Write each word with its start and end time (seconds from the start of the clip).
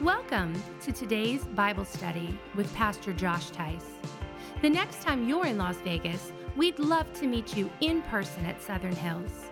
Welcome 0.00 0.54
to 0.80 0.92
today's 0.92 1.44
Bible 1.44 1.84
study 1.84 2.38
with 2.54 2.74
Pastor 2.74 3.12
Josh 3.12 3.50
Tice. 3.50 3.84
The 4.62 4.70
next 4.70 5.02
time 5.02 5.28
you're 5.28 5.44
in 5.44 5.58
Las 5.58 5.76
Vegas, 5.84 6.32
we'd 6.56 6.78
love 6.78 7.12
to 7.20 7.26
meet 7.26 7.54
you 7.54 7.70
in 7.82 8.00
person 8.02 8.46
at 8.46 8.62
Southern 8.62 8.96
Hills. 8.96 9.50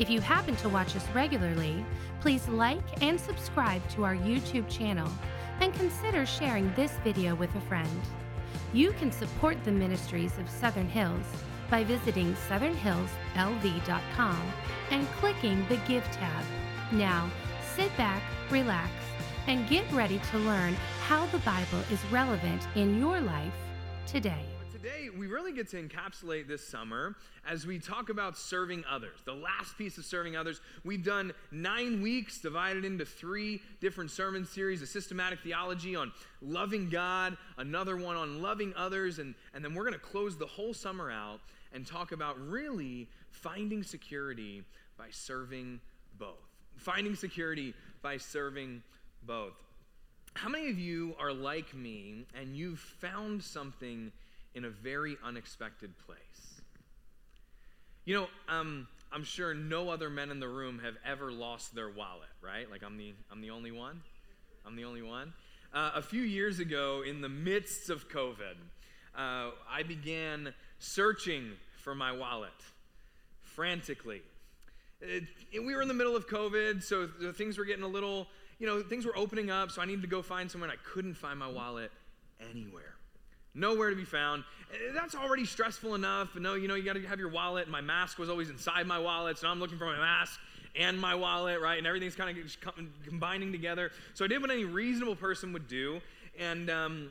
If 0.00 0.10
you 0.10 0.20
happen 0.20 0.56
to 0.56 0.68
watch 0.68 0.96
us 0.96 1.06
regularly, 1.14 1.86
please 2.20 2.48
like 2.48 2.82
and 3.00 3.20
subscribe 3.20 3.88
to 3.90 4.04
our 4.04 4.16
YouTube 4.16 4.68
channel 4.68 5.08
and 5.60 5.72
consider 5.74 6.26
sharing 6.26 6.74
this 6.74 6.94
video 7.04 7.36
with 7.36 7.54
a 7.54 7.60
friend. 7.60 8.00
You 8.72 8.90
can 8.90 9.12
support 9.12 9.62
the 9.62 9.70
ministries 9.70 10.36
of 10.38 10.50
Southern 10.50 10.88
Hills 10.88 11.26
by 11.70 11.84
visiting 11.84 12.34
southernhillslv.com 12.48 14.52
and 14.90 15.06
clicking 15.20 15.64
the 15.68 15.76
Give 15.86 16.02
tab. 16.10 16.44
Now, 16.90 17.30
sit 17.76 17.96
back, 17.96 18.20
relax, 18.50 18.90
and 19.46 19.68
get 19.68 19.90
ready 19.92 20.20
to 20.30 20.38
learn 20.38 20.74
how 21.06 21.26
the 21.26 21.38
Bible 21.38 21.78
is 21.90 22.04
relevant 22.06 22.66
in 22.74 22.98
your 22.98 23.20
life 23.20 23.54
today. 24.06 24.44
Today, 24.72 25.08
we 25.16 25.26
really 25.26 25.52
get 25.52 25.68
to 25.70 25.82
encapsulate 25.82 26.48
this 26.48 26.66
summer 26.66 27.16
as 27.48 27.66
we 27.66 27.78
talk 27.78 28.08
about 28.08 28.36
serving 28.36 28.84
others. 28.88 29.18
The 29.24 29.34
last 29.34 29.78
piece 29.78 29.98
of 29.98 30.04
serving 30.04 30.36
others. 30.36 30.60
We've 30.84 31.02
done 31.02 31.32
nine 31.50 32.02
weeks 32.02 32.38
divided 32.40 32.84
into 32.84 33.04
three 33.04 33.62
different 33.80 34.10
sermon 34.10 34.44
series 34.44 34.82
a 34.82 34.86
systematic 34.86 35.40
theology 35.40 35.96
on 35.96 36.12
loving 36.42 36.88
God, 36.88 37.36
another 37.56 37.96
one 37.96 38.16
on 38.16 38.42
loving 38.42 38.74
others, 38.76 39.18
and, 39.18 39.34
and 39.54 39.64
then 39.64 39.74
we're 39.74 39.84
going 39.84 39.94
to 39.94 39.98
close 39.98 40.36
the 40.36 40.46
whole 40.46 40.74
summer 40.74 41.10
out 41.10 41.40
and 41.72 41.86
talk 41.86 42.12
about 42.12 42.38
really 42.48 43.08
finding 43.30 43.82
security 43.82 44.62
by 44.98 45.06
serving 45.10 45.80
both. 46.18 46.34
Finding 46.76 47.14
security 47.14 47.74
by 48.02 48.18
serving 48.18 48.82
both. 49.26 49.54
How 50.34 50.48
many 50.48 50.70
of 50.70 50.78
you 50.78 51.16
are 51.18 51.32
like 51.32 51.74
me 51.74 52.26
and 52.38 52.56
you've 52.56 52.78
found 52.78 53.42
something 53.42 54.12
in 54.54 54.64
a 54.64 54.70
very 54.70 55.16
unexpected 55.24 55.92
place? 56.06 56.60
You 58.04 58.14
know, 58.14 58.28
um, 58.48 58.86
I'm 59.12 59.24
sure 59.24 59.54
no 59.54 59.88
other 59.88 60.10
men 60.10 60.30
in 60.30 60.40
the 60.40 60.48
room 60.48 60.78
have 60.84 60.94
ever 61.04 61.32
lost 61.32 61.74
their 61.74 61.88
wallet, 61.88 62.28
right? 62.42 62.70
Like 62.70 62.82
I'm 62.84 62.96
the 62.96 63.14
I'm 63.32 63.40
the 63.40 63.50
only 63.50 63.70
one. 63.72 64.02
I'm 64.66 64.76
the 64.76 64.84
only 64.84 65.02
one. 65.02 65.32
Uh, 65.72 65.92
a 65.94 66.02
few 66.02 66.22
years 66.22 66.58
ago, 66.58 67.02
in 67.06 67.20
the 67.20 67.28
midst 67.28 67.90
of 67.90 68.08
COVID, 68.08 68.56
uh, 69.16 69.50
I 69.70 69.82
began 69.86 70.52
searching 70.78 71.52
for 71.82 71.94
my 71.94 72.12
wallet 72.12 72.50
frantically. 73.40 74.22
It, 75.00 75.24
it, 75.52 75.60
we 75.60 75.74
were 75.74 75.82
in 75.82 75.88
the 75.88 75.94
middle 75.94 76.16
of 76.16 76.28
COVID, 76.28 76.82
so 76.82 77.08
things 77.32 77.58
were 77.58 77.64
getting 77.64 77.84
a 77.84 77.88
little 77.88 78.26
you 78.58 78.66
know, 78.66 78.82
things 78.82 79.04
were 79.04 79.16
opening 79.16 79.50
up, 79.50 79.70
so 79.70 79.82
I 79.82 79.84
needed 79.84 80.02
to 80.02 80.08
go 80.08 80.22
find 80.22 80.52
and 80.54 80.64
I 80.64 80.76
couldn't 80.84 81.14
find 81.14 81.38
my 81.38 81.48
wallet 81.48 81.90
anywhere. 82.50 82.94
Nowhere 83.54 83.90
to 83.90 83.96
be 83.96 84.04
found. 84.04 84.44
Eh, 84.72 84.92
that's 84.94 85.14
already 85.14 85.46
stressful 85.46 85.94
enough. 85.94 86.30
But 86.32 86.42
No, 86.42 86.54
you 86.54 86.68
know, 86.68 86.74
you 86.74 86.82
got 86.82 86.94
to 86.94 87.06
have 87.06 87.18
your 87.18 87.30
wallet. 87.30 87.68
My 87.68 87.80
mask 87.80 88.18
was 88.18 88.28
always 88.28 88.50
inside 88.50 88.86
my 88.86 88.98
wallet, 88.98 89.38
so 89.38 89.48
I'm 89.48 89.60
looking 89.60 89.78
for 89.78 89.86
my 89.86 89.98
mask 89.98 90.38
and 90.78 91.00
my 91.00 91.14
wallet, 91.14 91.60
right? 91.60 91.78
And 91.78 91.86
everything's 91.86 92.16
kind 92.16 92.36
of 92.36 92.52
combining 93.06 93.52
together. 93.52 93.90
So 94.14 94.24
I 94.24 94.28
did 94.28 94.42
what 94.42 94.50
any 94.50 94.64
reasonable 94.64 95.16
person 95.16 95.52
would 95.54 95.68
do, 95.68 96.00
and 96.38 96.68
um, 96.68 97.10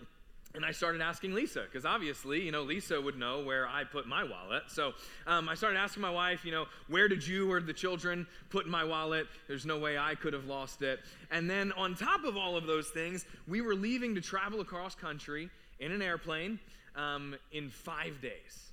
and 0.55 0.65
I 0.65 0.71
started 0.71 1.01
asking 1.01 1.33
Lisa, 1.33 1.63
because 1.63 1.85
obviously, 1.85 2.41
you 2.41 2.51
know, 2.51 2.63
Lisa 2.63 2.99
would 2.99 3.17
know 3.17 3.43
where 3.43 3.67
I 3.67 3.83
put 3.83 4.07
my 4.07 4.23
wallet. 4.23 4.63
So 4.67 4.93
um, 5.27 5.49
I 5.49 5.55
started 5.55 5.77
asking 5.77 6.01
my 6.01 6.09
wife, 6.09 6.45
you 6.45 6.51
know, 6.51 6.65
where 6.87 7.07
did 7.07 7.27
you 7.27 7.51
or 7.51 7.59
the 7.59 7.73
children 7.73 8.25
put 8.49 8.65
my 8.67 8.83
wallet? 8.83 9.27
There's 9.47 9.65
no 9.65 9.77
way 9.77 9.97
I 9.97 10.15
could 10.15 10.33
have 10.33 10.45
lost 10.45 10.81
it. 10.81 11.01
And 11.29 11.49
then 11.49 11.71
on 11.73 11.95
top 11.95 12.23
of 12.23 12.37
all 12.37 12.55
of 12.55 12.65
those 12.67 12.87
things, 12.89 13.25
we 13.47 13.61
were 13.61 13.75
leaving 13.75 14.15
to 14.15 14.21
travel 14.21 14.61
across 14.61 14.95
country 14.95 15.49
in 15.79 15.91
an 15.91 16.01
airplane 16.01 16.59
um, 16.95 17.35
in 17.51 17.69
five 17.69 18.21
days 18.21 18.71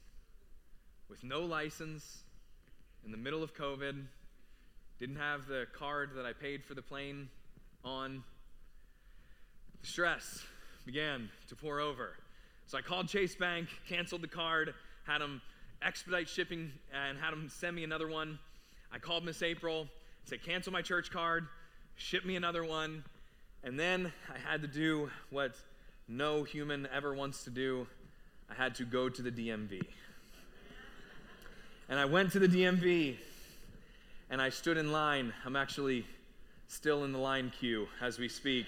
with 1.08 1.24
no 1.24 1.40
license, 1.40 2.22
in 3.04 3.10
the 3.10 3.18
middle 3.18 3.42
of 3.42 3.54
COVID, 3.54 4.04
didn't 5.00 5.16
have 5.16 5.46
the 5.46 5.66
card 5.76 6.10
that 6.14 6.24
I 6.24 6.32
paid 6.32 6.64
for 6.64 6.74
the 6.74 6.82
plane 6.82 7.28
on. 7.84 8.22
The 9.80 9.88
stress 9.88 10.44
began 10.84 11.28
to 11.48 11.56
pour 11.56 11.80
over. 11.80 12.14
So 12.66 12.78
I 12.78 12.80
called 12.80 13.08
Chase 13.08 13.34
Bank, 13.34 13.68
canceled 13.88 14.22
the 14.22 14.28
card, 14.28 14.74
had 15.06 15.20
them 15.20 15.42
expedite 15.82 16.28
shipping, 16.28 16.72
and 16.92 17.18
had 17.18 17.32
them 17.32 17.48
send 17.48 17.76
me 17.76 17.84
another 17.84 18.08
one. 18.08 18.38
I 18.92 18.98
called 18.98 19.24
Miss 19.24 19.42
April, 19.42 19.88
said, 20.24 20.42
cancel 20.42 20.72
my 20.72 20.82
church 20.82 21.10
card, 21.10 21.46
ship 21.96 22.24
me 22.24 22.36
another 22.36 22.64
one. 22.64 23.04
And 23.64 23.78
then 23.78 24.12
I 24.28 24.38
had 24.38 24.62
to 24.62 24.68
do 24.68 25.10
what 25.30 25.54
no 26.08 26.42
human 26.42 26.88
ever 26.92 27.14
wants 27.14 27.44
to 27.44 27.50
do 27.50 27.86
I 28.52 28.54
had 28.62 28.74
to 28.76 28.84
go 28.84 29.08
to 29.08 29.22
the 29.22 29.30
DMV. 29.30 29.80
And 31.88 31.98
I 31.98 32.04
went 32.04 32.32
to 32.32 32.38
the 32.38 32.48
DMV 32.48 33.16
and 34.28 34.42
I 34.42 34.50
stood 34.50 34.76
in 34.76 34.92
line. 34.92 35.32
I'm 35.46 35.56
actually 35.56 36.06
still 36.66 37.04
in 37.04 37.12
the 37.12 37.18
line 37.18 37.50
queue 37.58 37.88
as 38.02 38.18
we 38.18 38.28
speak. 38.28 38.66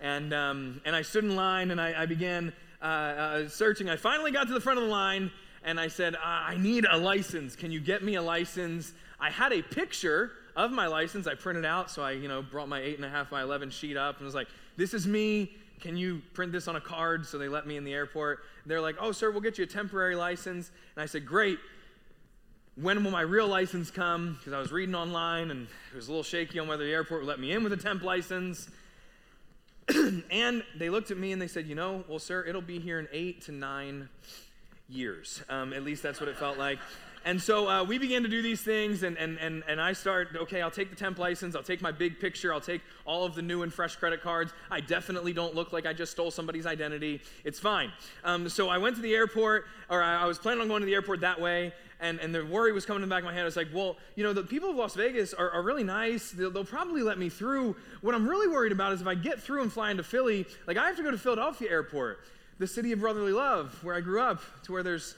And, 0.00 0.32
um, 0.34 0.80
and 0.84 0.94
I 0.94 1.02
stood 1.02 1.24
in 1.24 1.36
line 1.36 1.70
and 1.70 1.80
I, 1.80 2.02
I 2.02 2.06
began 2.06 2.52
uh, 2.82 2.84
uh, 2.84 3.48
searching. 3.48 3.88
I 3.88 3.96
finally 3.96 4.30
got 4.30 4.46
to 4.48 4.54
the 4.54 4.60
front 4.60 4.78
of 4.78 4.84
the 4.84 4.90
line 4.90 5.30
and 5.64 5.80
I 5.80 5.88
said, 5.88 6.14
I 6.22 6.56
need 6.56 6.86
a 6.88 6.96
license. 6.96 7.56
Can 7.56 7.72
you 7.72 7.80
get 7.80 8.02
me 8.02 8.14
a 8.14 8.22
license? 8.22 8.92
I 9.18 9.30
had 9.30 9.52
a 9.52 9.62
picture 9.62 10.30
of 10.54 10.70
my 10.70 10.86
license. 10.86 11.26
I 11.26 11.34
printed 11.34 11.64
out, 11.64 11.90
so 11.90 12.02
I, 12.02 12.12
you 12.12 12.28
know, 12.28 12.40
brought 12.42 12.68
my 12.68 12.80
eight 12.80 12.96
and 12.96 13.04
a 13.04 13.10
half 13.10 13.30
by 13.30 13.42
11 13.42 13.70
sheet 13.70 13.96
up 13.96 14.16
and 14.18 14.24
was 14.24 14.34
like, 14.34 14.48
this 14.76 14.94
is 14.94 15.06
me. 15.06 15.52
Can 15.80 15.96
you 15.96 16.22
print 16.32 16.52
this 16.52 16.68
on 16.68 16.76
a 16.76 16.80
card? 16.80 17.26
So 17.26 17.36
they 17.36 17.48
let 17.48 17.66
me 17.66 17.76
in 17.76 17.84
the 17.84 17.92
airport. 17.92 18.40
They're 18.64 18.80
like, 18.80 18.96
oh, 19.00 19.12
sir, 19.12 19.30
we'll 19.30 19.40
get 19.40 19.58
you 19.58 19.64
a 19.64 19.66
temporary 19.66 20.16
license. 20.16 20.70
And 20.94 21.02
I 21.02 21.06
said, 21.06 21.26
great. 21.26 21.58
When 22.76 23.02
will 23.02 23.10
my 23.10 23.22
real 23.22 23.48
license 23.48 23.90
come? 23.90 24.36
Because 24.38 24.52
I 24.52 24.58
was 24.58 24.70
reading 24.70 24.94
online 24.94 25.50
and 25.50 25.66
it 25.92 25.96
was 25.96 26.08
a 26.08 26.10
little 26.10 26.22
shaky 26.22 26.58
on 26.58 26.68
whether 26.68 26.84
the 26.84 26.92
airport 26.92 27.22
would 27.22 27.28
let 27.28 27.40
me 27.40 27.52
in 27.52 27.62
with 27.62 27.72
a 27.72 27.76
temp 27.76 28.02
license. 28.02 28.68
and 30.30 30.64
they 30.76 30.90
looked 30.90 31.10
at 31.10 31.16
me 31.16 31.32
and 31.32 31.40
they 31.40 31.46
said, 31.46 31.66
You 31.66 31.74
know, 31.74 32.04
well, 32.08 32.18
sir, 32.18 32.44
it'll 32.44 32.60
be 32.60 32.78
here 32.78 32.98
in 32.98 33.08
eight 33.12 33.42
to 33.42 33.52
nine 33.52 34.08
years. 34.88 35.42
Um, 35.48 35.72
at 35.72 35.84
least 35.84 36.02
that's 36.02 36.20
what 36.20 36.28
it 36.28 36.36
felt 36.36 36.58
like. 36.58 36.78
And 37.26 37.42
so 37.42 37.68
uh, 37.68 37.82
we 37.82 37.98
began 37.98 38.22
to 38.22 38.28
do 38.28 38.40
these 38.40 38.60
things, 38.60 39.02
and, 39.02 39.18
and, 39.18 39.36
and, 39.38 39.64
and 39.66 39.80
I 39.80 39.94
start, 39.94 40.28
okay, 40.36 40.62
I'll 40.62 40.70
take 40.70 40.90
the 40.90 40.96
temp 40.96 41.18
license, 41.18 41.56
I'll 41.56 41.62
take 41.64 41.82
my 41.82 41.90
big 41.90 42.20
picture, 42.20 42.54
I'll 42.54 42.60
take 42.60 42.82
all 43.04 43.24
of 43.24 43.34
the 43.34 43.42
new 43.42 43.64
and 43.64 43.74
fresh 43.74 43.96
credit 43.96 44.22
cards. 44.22 44.52
I 44.70 44.78
definitely 44.78 45.32
don't 45.32 45.52
look 45.52 45.72
like 45.72 45.86
I 45.86 45.92
just 45.92 46.12
stole 46.12 46.30
somebody's 46.30 46.66
identity. 46.66 47.20
It's 47.42 47.58
fine. 47.58 47.90
Um, 48.22 48.48
so 48.48 48.68
I 48.68 48.78
went 48.78 48.94
to 48.94 49.02
the 49.02 49.12
airport, 49.12 49.66
or 49.90 50.04
I, 50.04 50.22
I 50.22 50.26
was 50.26 50.38
planning 50.38 50.60
on 50.60 50.68
going 50.68 50.82
to 50.82 50.86
the 50.86 50.94
airport 50.94 51.22
that 51.22 51.40
way, 51.40 51.72
and, 51.98 52.20
and 52.20 52.32
the 52.32 52.46
worry 52.46 52.70
was 52.70 52.86
coming 52.86 53.02
in 53.02 53.08
the 53.08 53.12
back 53.12 53.24
of 53.24 53.26
my 53.26 53.32
head. 53.32 53.42
I 53.42 53.46
was 53.46 53.56
like, 53.56 53.74
well, 53.74 53.96
you 54.14 54.22
know, 54.22 54.32
the 54.32 54.44
people 54.44 54.70
of 54.70 54.76
Las 54.76 54.94
Vegas 54.94 55.34
are, 55.34 55.50
are 55.50 55.62
really 55.62 55.82
nice. 55.82 56.30
They'll, 56.30 56.52
they'll, 56.52 56.64
probably 56.64 57.02
let 57.02 57.18
me 57.18 57.28
through. 57.28 57.74
What 58.02 58.14
I'm 58.14 58.28
really 58.28 58.46
worried 58.46 58.70
about 58.70 58.92
is 58.92 59.00
if 59.00 59.08
I 59.08 59.16
get 59.16 59.42
through 59.42 59.62
and 59.62 59.72
fly 59.72 59.90
into 59.90 60.04
Philly, 60.04 60.46
like 60.68 60.76
I 60.76 60.86
have 60.86 60.96
to 60.98 61.02
go 61.02 61.10
to 61.10 61.18
Philadelphia 61.18 61.70
Airport, 61.72 62.20
the 62.60 62.68
city 62.68 62.92
of 62.92 63.00
brotherly 63.00 63.32
love, 63.32 63.82
where 63.82 63.96
I 63.96 64.00
grew 64.00 64.20
up, 64.20 64.42
to 64.62 64.72
where 64.72 64.84
there's 64.84 65.16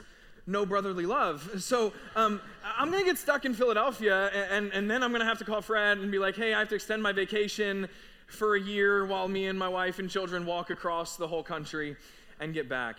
no 0.49 0.65
brotherly 0.65 1.05
love. 1.05 1.61
So 1.61 1.93
um, 2.15 2.41
I'm 2.77 2.89
going 2.89 3.03
to 3.03 3.05
get 3.05 3.17
stuck 3.17 3.45
in 3.45 3.53
Philadelphia, 3.53 4.27
and, 4.51 4.73
and, 4.73 4.89
then 4.89 5.03
I'm 5.03 5.11
going 5.11 5.21
to 5.21 5.27
have 5.27 5.37
to 5.39 5.45
call 5.45 5.61
Fred 5.61 5.99
and 5.99 6.11
be 6.11 6.17
like, 6.17 6.35
hey, 6.35 6.53
I 6.53 6.59
have 6.59 6.69
to 6.69 6.75
extend 6.75 7.03
my 7.03 7.11
vacation 7.11 7.87
for 8.27 8.55
a 8.55 8.59
year 8.59 9.05
while 9.05 9.27
me 9.27 9.45
and 9.45 9.57
my 9.57 9.67
wife 9.67 9.99
and 9.99 10.09
children 10.09 10.45
walk 10.45 10.69
across 10.69 11.15
the 11.15 11.27
whole 11.27 11.43
country 11.43 11.95
and 12.39 12.53
get 12.53 12.67
back. 12.67 12.97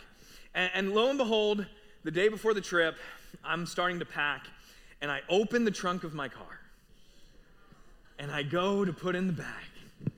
And, 0.54 0.70
and 0.74 0.94
lo 0.94 1.08
and 1.08 1.18
behold, 1.18 1.66
the 2.04 2.10
day 2.10 2.28
before 2.28 2.54
the 2.54 2.60
trip, 2.60 2.96
I'm 3.44 3.66
starting 3.66 3.98
to 3.98 4.04
pack, 4.04 4.46
and 5.00 5.10
I 5.10 5.20
open 5.28 5.64
the 5.64 5.70
trunk 5.70 6.04
of 6.04 6.14
my 6.14 6.28
car. 6.28 6.60
And 8.18 8.30
I 8.30 8.42
go 8.42 8.84
to 8.84 8.92
put 8.92 9.16
in 9.16 9.26
the 9.26 9.32
bag, 9.32 10.12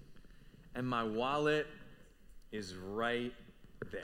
and 0.74 0.86
my 0.86 1.04
wallet 1.04 1.66
is 2.50 2.74
right 2.74 3.32
there. 3.90 4.02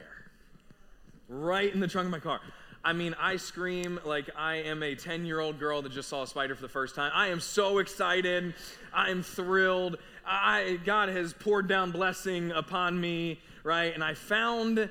Right 1.29 1.73
in 1.73 1.81
the 1.81 1.89
trunk 1.89 2.07
of 2.07 2.13
my 2.13 2.21
car. 2.21 2.41
I 2.85 2.93
mean, 2.93 3.15
I 3.21 3.37
scream 3.37 4.01
like 4.05 4.31
I 4.37 4.57
am 4.57 4.83
a 4.83 4.95
10 4.95 5.25
year 5.25 5.41
old 5.41 5.59
girl 5.59 5.83
that 5.83 5.93
just 5.93 6.09
saw 6.09 6.23
a 6.23 6.27
spider 6.27 6.55
for 6.55 6.63
the 6.63 6.69
first 6.69 6.95
time. 6.95 7.11
I 7.15 7.29
am 7.29 7.41
so 7.41 7.79
excited. 7.79 8.55
I 8.93 9.11
am 9.11 9.23
thrilled. 9.23 9.99
I, 10.25 10.79
God 10.85 11.09
has 11.09 11.33
poured 11.33 11.69
down 11.69 11.91
blessing 11.91 12.53
upon 12.53 13.01
me, 13.01 13.41
right? 13.65 13.93
And 13.93 14.05
I 14.05 14.15
found 14.15 14.89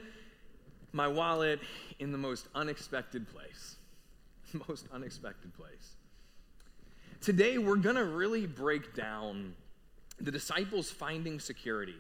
my 0.92 1.08
wallet 1.08 1.60
in 2.00 2.12
the 2.12 2.18
most 2.18 2.48
unexpected 2.56 3.28
place. 3.30 3.76
Most 4.70 4.86
unexpected 4.94 5.54
place. 5.56 5.96
Today, 7.20 7.58
we're 7.58 7.76
going 7.76 7.98
to 7.98 8.06
really 8.06 8.48
break 8.48 8.96
down 8.96 9.54
the 10.22 10.32
disciples 10.32 10.90
finding 10.90 11.40
security 11.40 11.98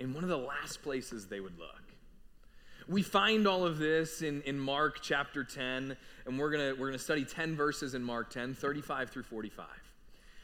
in 0.00 0.12
one 0.12 0.24
of 0.24 0.28
the 0.28 0.36
last 0.36 0.82
places 0.82 1.26
they 1.26 1.38
would 1.38 1.56
look. 1.58 1.85
We 2.88 3.02
find 3.02 3.48
all 3.48 3.64
of 3.64 3.78
this 3.78 4.22
in, 4.22 4.42
in 4.42 4.60
Mark 4.60 4.98
chapter 5.02 5.42
10, 5.42 5.96
and 6.24 6.38
we're 6.38 6.50
going 6.50 6.78
we're 6.78 6.86
gonna 6.86 6.98
study 6.98 7.24
10 7.24 7.56
verses 7.56 7.94
in 7.94 8.02
Mark 8.02 8.30
10, 8.30 8.54
35 8.54 9.10
through 9.10 9.24
45. 9.24 9.66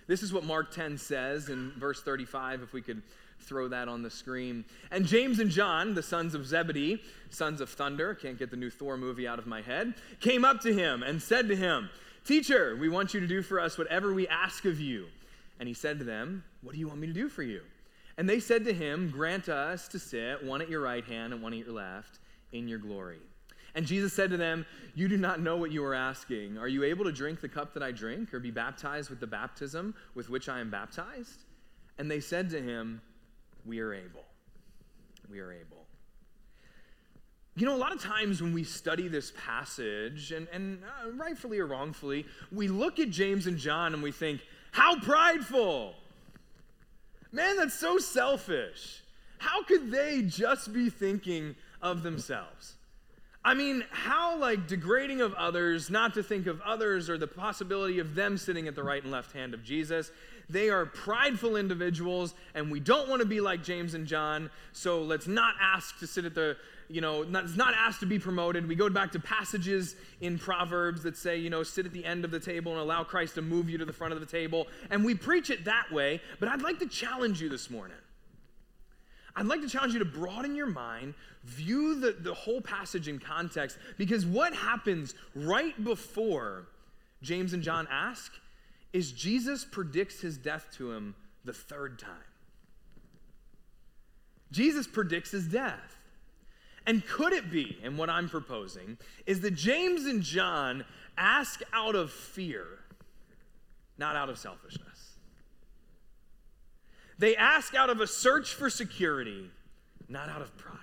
This 0.08 0.24
is 0.24 0.32
what 0.32 0.42
Mark 0.44 0.74
10 0.74 0.98
says 0.98 1.48
in 1.48 1.70
verse 1.78 2.02
35, 2.02 2.62
if 2.62 2.72
we 2.72 2.82
could 2.82 3.02
throw 3.38 3.68
that 3.68 3.86
on 3.86 4.02
the 4.02 4.10
screen. 4.10 4.64
And 4.90 5.06
James 5.06 5.38
and 5.38 5.50
John, 5.50 5.94
the 5.94 6.02
sons 6.02 6.34
of 6.34 6.44
Zebedee, 6.44 7.00
sons 7.30 7.60
of 7.60 7.70
thunder, 7.70 8.14
can't 8.14 8.38
get 8.38 8.50
the 8.50 8.56
new 8.56 8.70
Thor 8.70 8.96
movie 8.96 9.28
out 9.28 9.38
of 9.38 9.46
my 9.46 9.62
head, 9.62 9.94
came 10.20 10.44
up 10.44 10.60
to 10.62 10.74
him 10.74 11.04
and 11.04 11.22
said 11.22 11.48
to 11.48 11.56
him, 11.56 11.90
Teacher, 12.24 12.76
we 12.76 12.88
want 12.88 13.14
you 13.14 13.20
to 13.20 13.26
do 13.26 13.42
for 13.42 13.60
us 13.60 13.78
whatever 13.78 14.12
we 14.12 14.26
ask 14.26 14.64
of 14.64 14.80
you. 14.80 15.06
And 15.60 15.68
he 15.68 15.74
said 15.74 15.98
to 16.00 16.04
them, 16.04 16.42
What 16.62 16.72
do 16.72 16.78
you 16.78 16.88
want 16.88 17.00
me 17.00 17.06
to 17.06 17.12
do 17.12 17.28
for 17.28 17.42
you? 17.44 17.62
And 18.18 18.28
they 18.28 18.40
said 18.40 18.64
to 18.64 18.72
him, 18.72 19.10
Grant 19.10 19.48
us 19.48 19.86
to 19.88 19.98
sit, 19.98 20.44
one 20.44 20.60
at 20.60 20.68
your 20.68 20.80
right 20.80 21.04
hand 21.04 21.32
and 21.32 21.42
one 21.42 21.52
at 21.52 21.60
your 21.60 21.72
left, 21.72 22.18
in 22.52 22.68
your 22.68 22.78
glory. 22.78 23.20
And 23.74 23.86
Jesus 23.86 24.12
said 24.12 24.30
to 24.30 24.36
them, 24.36 24.66
You 24.94 25.08
do 25.08 25.16
not 25.16 25.40
know 25.40 25.56
what 25.56 25.72
you 25.72 25.84
are 25.84 25.94
asking. 25.94 26.58
Are 26.58 26.68
you 26.68 26.84
able 26.84 27.04
to 27.04 27.12
drink 27.12 27.40
the 27.40 27.48
cup 27.48 27.72
that 27.74 27.82
I 27.82 27.90
drink, 27.90 28.34
or 28.34 28.40
be 28.40 28.50
baptized 28.50 29.08
with 29.10 29.20
the 29.20 29.26
baptism 29.26 29.94
with 30.14 30.28
which 30.28 30.48
I 30.48 30.60
am 30.60 30.70
baptized? 30.70 31.44
And 31.98 32.10
they 32.10 32.20
said 32.20 32.50
to 32.50 32.60
him, 32.60 33.00
We 33.64 33.80
are 33.80 33.94
able. 33.94 34.24
We 35.30 35.40
are 35.40 35.52
able. 35.52 35.86
You 37.54 37.66
know, 37.66 37.74
a 37.74 37.78
lot 37.78 37.92
of 37.92 38.00
times 38.00 38.40
when 38.40 38.54
we 38.54 38.64
study 38.64 39.08
this 39.08 39.32
passage, 39.44 40.32
and, 40.32 40.48
and 40.52 40.82
uh, 40.84 41.10
rightfully 41.10 41.58
or 41.58 41.66
wrongfully, 41.66 42.26
we 42.50 42.66
look 42.68 42.98
at 42.98 43.10
James 43.10 43.46
and 43.46 43.58
John 43.58 43.92
and 43.92 44.02
we 44.02 44.12
think, 44.12 44.40
How 44.70 44.98
prideful! 45.00 45.94
Man, 47.30 47.56
that's 47.56 47.78
so 47.78 47.96
selfish. 47.96 49.02
How 49.38 49.62
could 49.64 49.90
they 49.90 50.22
just 50.22 50.72
be 50.72 50.90
thinking 50.90 51.56
of 51.82 52.02
themselves? 52.02 52.74
I 53.44 53.54
mean, 53.54 53.84
how 53.90 54.38
like 54.38 54.68
degrading 54.68 55.20
of 55.20 55.34
others, 55.34 55.90
not 55.90 56.14
to 56.14 56.22
think 56.22 56.46
of 56.46 56.60
others 56.60 57.10
or 57.10 57.18
the 57.18 57.26
possibility 57.26 57.98
of 57.98 58.14
them 58.14 58.38
sitting 58.38 58.68
at 58.68 58.76
the 58.76 58.84
right 58.84 59.02
and 59.02 59.10
left 59.10 59.32
hand 59.32 59.52
of 59.52 59.64
Jesus. 59.64 60.12
They 60.48 60.70
are 60.70 60.86
prideful 60.86 61.56
individuals, 61.56 62.34
and 62.54 62.70
we 62.70 62.78
don't 62.78 63.08
want 63.08 63.20
to 63.20 63.26
be 63.26 63.40
like 63.40 63.64
James 63.64 63.94
and 63.94 64.06
John. 64.06 64.50
So 64.72 65.02
let's 65.02 65.26
not 65.26 65.54
ask 65.60 65.98
to 66.00 66.06
sit 66.06 66.24
at 66.24 66.34
the, 66.34 66.56
you 66.88 67.00
know, 67.00 67.22
it's 67.22 67.56
not 67.56 67.74
asked 67.74 68.00
to 68.00 68.06
be 68.06 68.18
promoted. 68.18 68.68
We 68.68 68.74
go 68.74 68.88
back 68.90 69.12
to 69.12 69.20
passages 69.20 69.96
in 70.20 70.38
Proverbs 70.38 71.02
that 71.04 71.16
say, 71.16 71.38
you 71.38 71.48
know, 71.50 71.62
sit 71.62 71.86
at 71.86 71.92
the 71.92 72.04
end 72.04 72.24
of 72.24 72.30
the 72.30 72.40
table 72.40 72.72
and 72.72 72.80
allow 72.80 73.02
Christ 73.02 73.34
to 73.36 73.42
move 73.42 73.70
you 73.70 73.78
to 73.78 73.84
the 73.84 73.92
front 73.92 74.12
of 74.12 74.20
the 74.20 74.26
table. 74.26 74.68
And 74.90 75.04
we 75.04 75.14
preach 75.14 75.48
it 75.48 75.64
that 75.64 75.90
way. 75.90 76.20
But 76.38 76.48
I'd 76.48 76.62
like 76.62 76.78
to 76.80 76.86
challenge 76.86 77.40
you 77.40 77.48
this 77.48 77.70
morning. 77.70 77.96
I'd 79.34 79.46
like 79.46 79.62
to 79.62 79.68
challenge 79.68 79.94
you 79.94 79.98
to 79.98 80.04
broaden 80.04 80.54
your 80.54 80.66
mind, 80.66 81.14
view 81.44 81.98
the, 81.98 82.12
the 82.12 82.34
whole 82.34 82.60
passage 82.60 83.08
in 83.08 83.18
context, 83.18 83.78
because 83.96 84.26
what 84.26 84.54
happens 84.54 85.14
right 85.34 85.82
before 85.82 86.66
James 87.22 87.52
and 87.52 87.62
John 87.62 87.88
ask 87.90 88.32
is 88.92 89.12
Jesus 89.12 89.64
predicts 89.64 90.20
his 90.20 90.36
death 90.36 90.68
to 90.76 90.92
him 90.92 91.14
the 91.44 91.52
third 91.52 91.98
time. 91.98 92.10
Jesus 94.50 94.86
predicts 94.86 95.30
his 95.30 95.46
death. 95.46 95.96
And 96.86 97.06
could 97.06 97.32
it 97.32 97.50
be, 97.50 97.78
and 97.82 97.96
what 97.96 98.10
I'm 98.10 98.28
proposing, 98.28 98.98
is 99.24 99.40
that 99.42 99.52
James 99.52 100.04
and 100.04 100.22
John 100.22 100.84
ask 101.16 101.62
out 101.72 101.94
of 101.94 102.10
fear, 102.10 102.66
not 103.96 104.16
out 104.16 104.28
of 104.28 104.36
selfishness? 104.36 104.91
They 107.18 107.36
ask 107.36 107.74
out 107.74 107.90
of 107.90 108.00
a 108.00 108.06
search 108.06 108.54
for 108.54 108.70
security, 108.70 109.50
not 110.08 110.28
out 110.28 110.42
of 110.42 110.56
pride. 110.56 110.78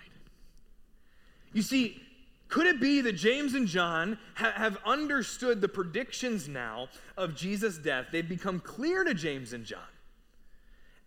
You 1.54 1.62
see, 1.62 2.02
could 2.48 2.66
it 2.66 2.80
be 2.80 3.02
that 3.02 3.14
James 3.14 3.54
and 3.54 3.68
John 3.68 4.18
ha- 4.36 4.54
have 4.56 4.78
understood 4.86 5.62
the 5.62 5.68
predictions 5.68 6.48
now 6.48 6.90
of 7.18 7.36
Jesus' 7.36 7.78
death? 7.78 8.08
They've 8.12 8.28
become 8.28 8.60
clear 8.60 9.04
to 9.04 9.14
James 9.14 9.54
and 9.54 9.66
John, 9.66 9.80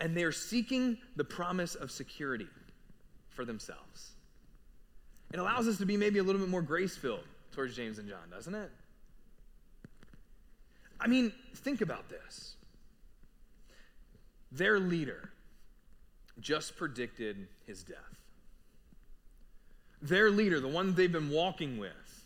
and 0.01 0.17
they're 0.17 0.33
seeking 0.33 0.99
the 1.17 1.25
promise 1.25 1.75
of 1.75 1.91
security 1.91 2.49
for 3.29 3.45
themselves. 3.45 4.13
It 5.33 5.39
allows 5.39 5.67
us 5.67 5.79
to 5.79 5.87
be 5.87 5.97
maybe 5.97 6.19
a 6.19 6.23
little 6.23 6.41
bit 6.41 6.51
more 6.51 6.63
grace 6.63 6.97
filled 6.97 7.25
towards 7.53 7.75
James 7.75 7.99
and 7.99 8.09
John, 8.09 8.31
doesn't 8.31 8.55
it? 8.55 8.71
I 11.01 11.09
mean, 11.09 11.33
think 11.57 11.81
about 11.81 12.09
this. 12.09 12.55
Their 14.53 14.79
leader 14.79 15.31
just 16.41 16.77
predicted 16.77 17.49
his 17.67 17.83
death. 17.83 17.97
Their 20.01 20.31
leader, 20.31 20.61
the 20.61 20.69
one 20.69 20.95
they've 20.95 21.11
been 21.11 21.31
walking 21.31 21.79
with, 21.79 22.25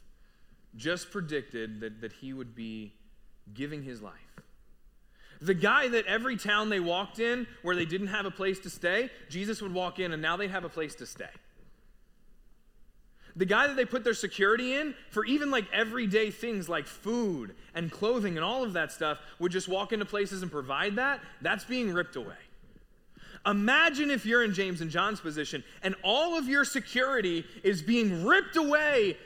just 0.77 1.11
predicted 1.11 1.81
that, 1.81 2.01
that 2.01 2.13
he 2.13 2.33
would 2.33 2.55
be 2.55 2.93
giving 3.55 3.83
his 3.83 4.03
life. 4.03 4.13
The 5.41 5.55
guy 5.55 5.89
that 5.89 6.07
every 6.07 6.37
town 6.37 6.71
they 6.71 6.81
walked 6.81 7.19
in 7.19 7.47
where 7.63 7.77
they 7.77 7.85
didn't 7.85 8.07
have 8.09 8.25
a 8.25 8.31
place 8.31 8.59
to 8.61 8.71
stay, 8.71 9.11
Jesus 9.29 9.61
would 9.61 9.73
walk 9.73 9.99
in 9.99 10.13
and 10.13 10.23
now 10.23 10.37
they'd 10.37 10.51
have 10.51 10.65
a 10.65 10.71
place 10.71 10.95
to 10.97 11.07
stay. 11.07 11.29
The 13.37 13.45
guy 13.45 13.67
that 13.67 13.77
they 13.77 13.85
put 13.85 14.03
their 14.03 14.15
security 14.15 14.75
in 14.75 14.95
for 15.11 15.25
even 15.27 15.51
like 15.51 15.67
everyday 15.71 16.31
things 16.31 16.69
like 16.71 16.87
food 16.87 17.55
and 17.75 17.93
clothing 17.93 18.37
and 18.37 18.45
all 18.45 18.65
of 18.65 18.73
that 18.73 18.91
stuff 18.91 19.19
would 19.39 19.53
just 19.53 19.69
walk 19.69 19.93
into 19.93 20.07
places 20.07 20.43
and 20.43 20.51
provide 20.51 20.97
that. 20.97 21.21
That's 21.43 21.65
being 21.65 21.93
ripped 21.93 22.17
away. 22.17 22.35
Imagine 23.45 24.11
if 24.11 24.25
you're 24.25 24.43
in 24.43 24.55
James 24.55 24.81
and 24.81 24.91
John's 24.91 25.21
position 25.21 25.63
and 25.83 25.95
all 26.03 26.39
of 26.39 26.49
your 26.49 26.65
security 26.65 27.45
is 27.63 27.83
being 27.83 28.25
ripped 28.25 28.57
away. 28.57 29.19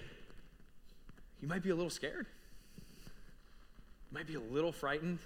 You 1.40 1.48
might 1.48 1.62
be 1.62 1.70
a 1.70 1.74
little 1.74 1.90
scared. 1.90 2.26
You 4.10 4.18
might 4.18 4.26
be 4.26 4.34
a 4.34 4.40
little 4.40 4.72
frightened. 4.72 5.20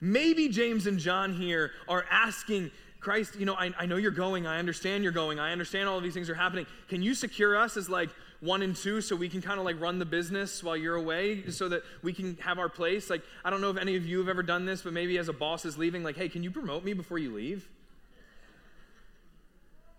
Maybe 0.00 0.48
James 0.48 0.86
and 0.86 0.98
John 1.00 1.34
here 1.34 1.72
are 1.88 2.06
asking 2.08 2.70
Christ, 3.00 3.36
you 3.36 3.46
know, 3.46 3.54
I, 3.54 3.72
I 3.78 3.86
know 3.86 3.96
you're 3.96 4.10
going. 4.10 4.46
I 4.46 4.58
understand 4.58 5.04
you're 5.04 5.12
going. 5.12 5.38
I 5.38 5.52
understand 5.52 5.88
all 5.88 5.96
of 5.96 6.02
these 6.02 6.14
things 6.14 6.28
are 6.28 6.34
happening. 6.34 6.66
Can 6.88 7.02
you 7.02 7.14
secure 7.14 7.56
us 7.56 7.76
as 7.76 7.88
like 7.88 8.10
one 8.40 8.62
and 8.62 8.74
two 8.74 9.00
so 9.00 9.14
we 9.14 9.28
can 9.28 9.40
kind 9.40 9.58
of 9.58 9.64
like 9.64 9.80
run 9.80 9.98
the 9.98 10.04
business 10.04 10.62
while 10.64 10.76
you're 10.76 10.96
away 10.96 11.48
so 11.50 11.68
that 11.68 11.82
we 12.02 12.12
can 12.12 12.36
have 12.40 12.58
our 12.58 12.68
place? 12.68 13.08
Like, 13.08 13.22
I 13.44 13.50
don't 13.50 13.60
know 13.60 13.70
if 13.70 13.76
any 13.76 13.96
of 13.96 14.04
you 14.04 14.18
have 14.18 14.28
ever 14.28 14.42
done 14.42 14.66
this, 14.66 14.82
but 14.82 14.92
maybe 14.92 15.16
as 15.18 15.28
a 15.28 15.32
boss 15.32 15.64
is 15.64 15.78
leaving, 15.78 16.02
like, 16.02 16.16
hey, 16.16 16.28
can 16.28 16.42
you 16.42 16.50
promote 16.50 16.84
me 16.84 16.92
before 16.92 17.18
you 17.18 17.32
leave? 17.32 17.68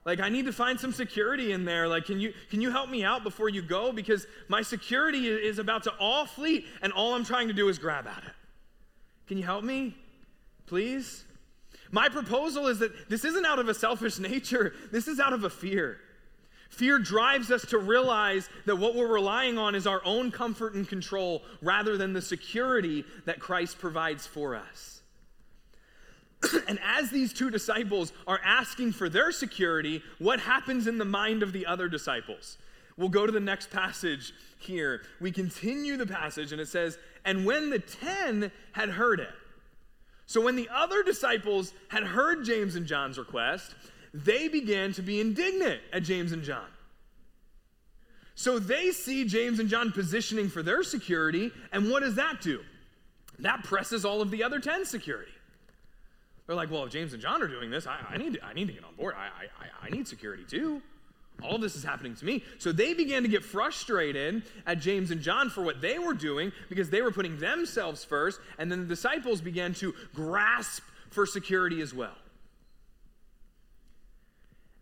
Like, 0.05 0.19
I 0.19 0.29
need 0.29 0.45
to 0.45 0.53
find 0.53 0.79
some 0.79 0.91
security 0.91 1.51
in 1.51 1.65
there. 1.65 1.87
Like, 1.87 2.05
can 2.05 2.19
you, 2.19 2.33
can 2.49 2.61
you 2.61 2.71
help 2.71 2.89
me 2.89 3.03
out 3.03 3.23
before 3.23 3.47
you 3.47 3.61
go? 3.61 3.91
Because 3.91 4.25
my 4.47 4.61
security 4.61 5.27
is 5.27 5.59
about 5.59 5.83
to 5.83 5.93
all 5.99 6.25
fleet, 6.25 6.65
and 6.81 6.91
all 6.91 7.13
I'm 7.13 7.25
trying 7.25 7.47
to 7.47 7.53
do 7.53 7.69
is 7.69 7.77
grab 7.77 8.07
at 8.07 8.23
it. 8.23 8.33
Can 9.27 9.37
you 9.37 9.43
help 9.43 9.63
me? 9.63 9.95
Please? 10.65 11.25
My 11.91 12.09
proposal 12.09 12.67
is 12.67 12.79
that 12.79 13.09
this 13.09 13.25
isn't 13.25 13.45
out 13.45 13.59
of 13.59 13.69
a 13.69 13.73
selfish 13.73 14.19
nature, 14.19 14.73
this 14.91 15.07
is 15.07 15.19
out 15.19 15.33
of 15.33 15.43
a 15.43 15.49
fear. 15.49 15.99
Fear 16.69 16.99
drives 16.99 17.49
us 17.49 17.65
to 17.67 17.79
realize 17.79 18.47
that 18.65 18.75
what 18.75 18.93
we're 18.93 19.11
relying 19.11 19.57
on 19.57 19.73
is 19.73 19.87
our 19.87 20.01
own 20.05 20.31
comfort 20.31 20.75
and 20.75 20.87
control 20.87 21.41
rather 21.61 21.97
than 21.97 22.13
the 22.13 22.21
security 22.21 23.03
that 23.25 23.39
Christ 23.39 23.79
provides 23.79 24.27
for 24.27 24.55
us. 24.55 25.01
and 26.67 26.79
as 26.83 27.09
these 27.09 27.33
two 27.33 27.49
disciples 27.49 28.13
are 28.27 28.39
asking 28.45 28.93
for 28.93 29.09
their 29.09 29.31
security, 29.31 30.03
what 30.19 30.39
happens 30.39 30.87
in 30.87 30.99
the 30.99 31.05
mind 31.05 31.41
of 31.41 31.53
the 31.53 31.65
other 31.65 31.89
disciples? 31.89 32.57
We'll 32.97 33.09
go 33.09 33.25
to 33.25 33.31
the 33.31 33.39
next 33.39 33.71
passage 33.71 34.33
here. 34.59 35.01
We 35.19 35.31
continue 35.31 35.97
the 35.97 36.05
passage, 36.05 36.51
and 36.51 36.61
it 36.61 36.67
says, 36.67 36.97
And 37.25 37.45
when 37.45 37.69
the 37.69 37.79
ten 37.79 38.51
had 38.73 38.89
heard 38.89 39.19
it, 39.19 39.29
so 40.29 40.39
when 40.39 40.55
the 40.55 40.69
other 40.71 41.01
disciples 41.01 41.73
had 41.87 42.03
heard 42.03 42.45
James 42.45 42.75
and 42.75 42.85
John's 42.85 43.17
request, 43.17 43.73
they 44.13 44.47
began 44.47 44.93
to 44.93 45.01
be 45.01 45.19
indignant 45.19 45.81
at 45.91 46.03
James 46.03 46.33
and 46.33 46.43
John. 46.43 46.67
So 48.35 48.59
they 48.59 48.91
see 48.91 49.25
James 49.25 49.57
and 49.57 49.67
John 49.67 49.91
positioning 49.91 50.47
for 50.47 50.61
their 50.61 50.83
security, 50.83 51.49
and 51.71 51.89
what 51.89 52.01
does 52.01 52.13
that 52.13 52.41
do? 52.41 52.59
That 53.39 53.63
presses 53.63 54.05
all 54.05 54.21
of 54.21 54.29
the 54.29 54.43
other 54.43 54.59
10 54.59 54.85
security. 54.85 55.31
They're 56.45 56.55
like, 56.55 56.69
well, 56.69 56.83
if 56.83 56.91
James 56.91 57.13
and 57.13 57.21
John 57.23 57.41
are 57.41 57.47
doing 57.47 57.71
this, 57.71 57.87
I, 57.87 57.97
I 58.11 58.17
need, 58.17 58.35
to, 58.35 58.45
I 58.45 58.53
need 58.53 58.67
to 58.67 58.73
get 58.73 58.83
on 58.83 58.93
board. 58.93 59.15
I, 59.17 59.45
I, 59.63 59.87
I 59.87 59.89
need 59.89 60.07
security 60.07 60.43
too. 60.47 60.79
All 61.43 61.57
this 61.57 61.75
is 61.75 61.83
happening 61.83 62.15
to 62.15 62.25
me. 62.25 62.43
So 62.57 62.71
they 62.71 62.93
began 62.93 63.23
to 63.23 63.29
get 63.29 63.43
frustrated 63.43 64.43
at 64.65 64.79
James 64.79 65.11
and 65.11 65.21
John 65.21 65.49
for 65.49 65.61
what 65.61 65.81
they 65.81 65.99
were 65.99 66.13
doing 66.13 66.51
because 66.69 66.89
they 66.89 67.01
were 67.01 67.11
putting 67.11 67.37
themselves 67.37 68.03
first. 68.03 68.39
And 68.57 68.71
then 68.71 68.81
the 68.81 68.87
disciples 68.87 69.41
began 69.41 69.73
to 69.75 69.93
grasp 70.13 70.83
for 71.09 71.25
security 71.25 71.81
as 71.81 71.93
well. 71.93 72.15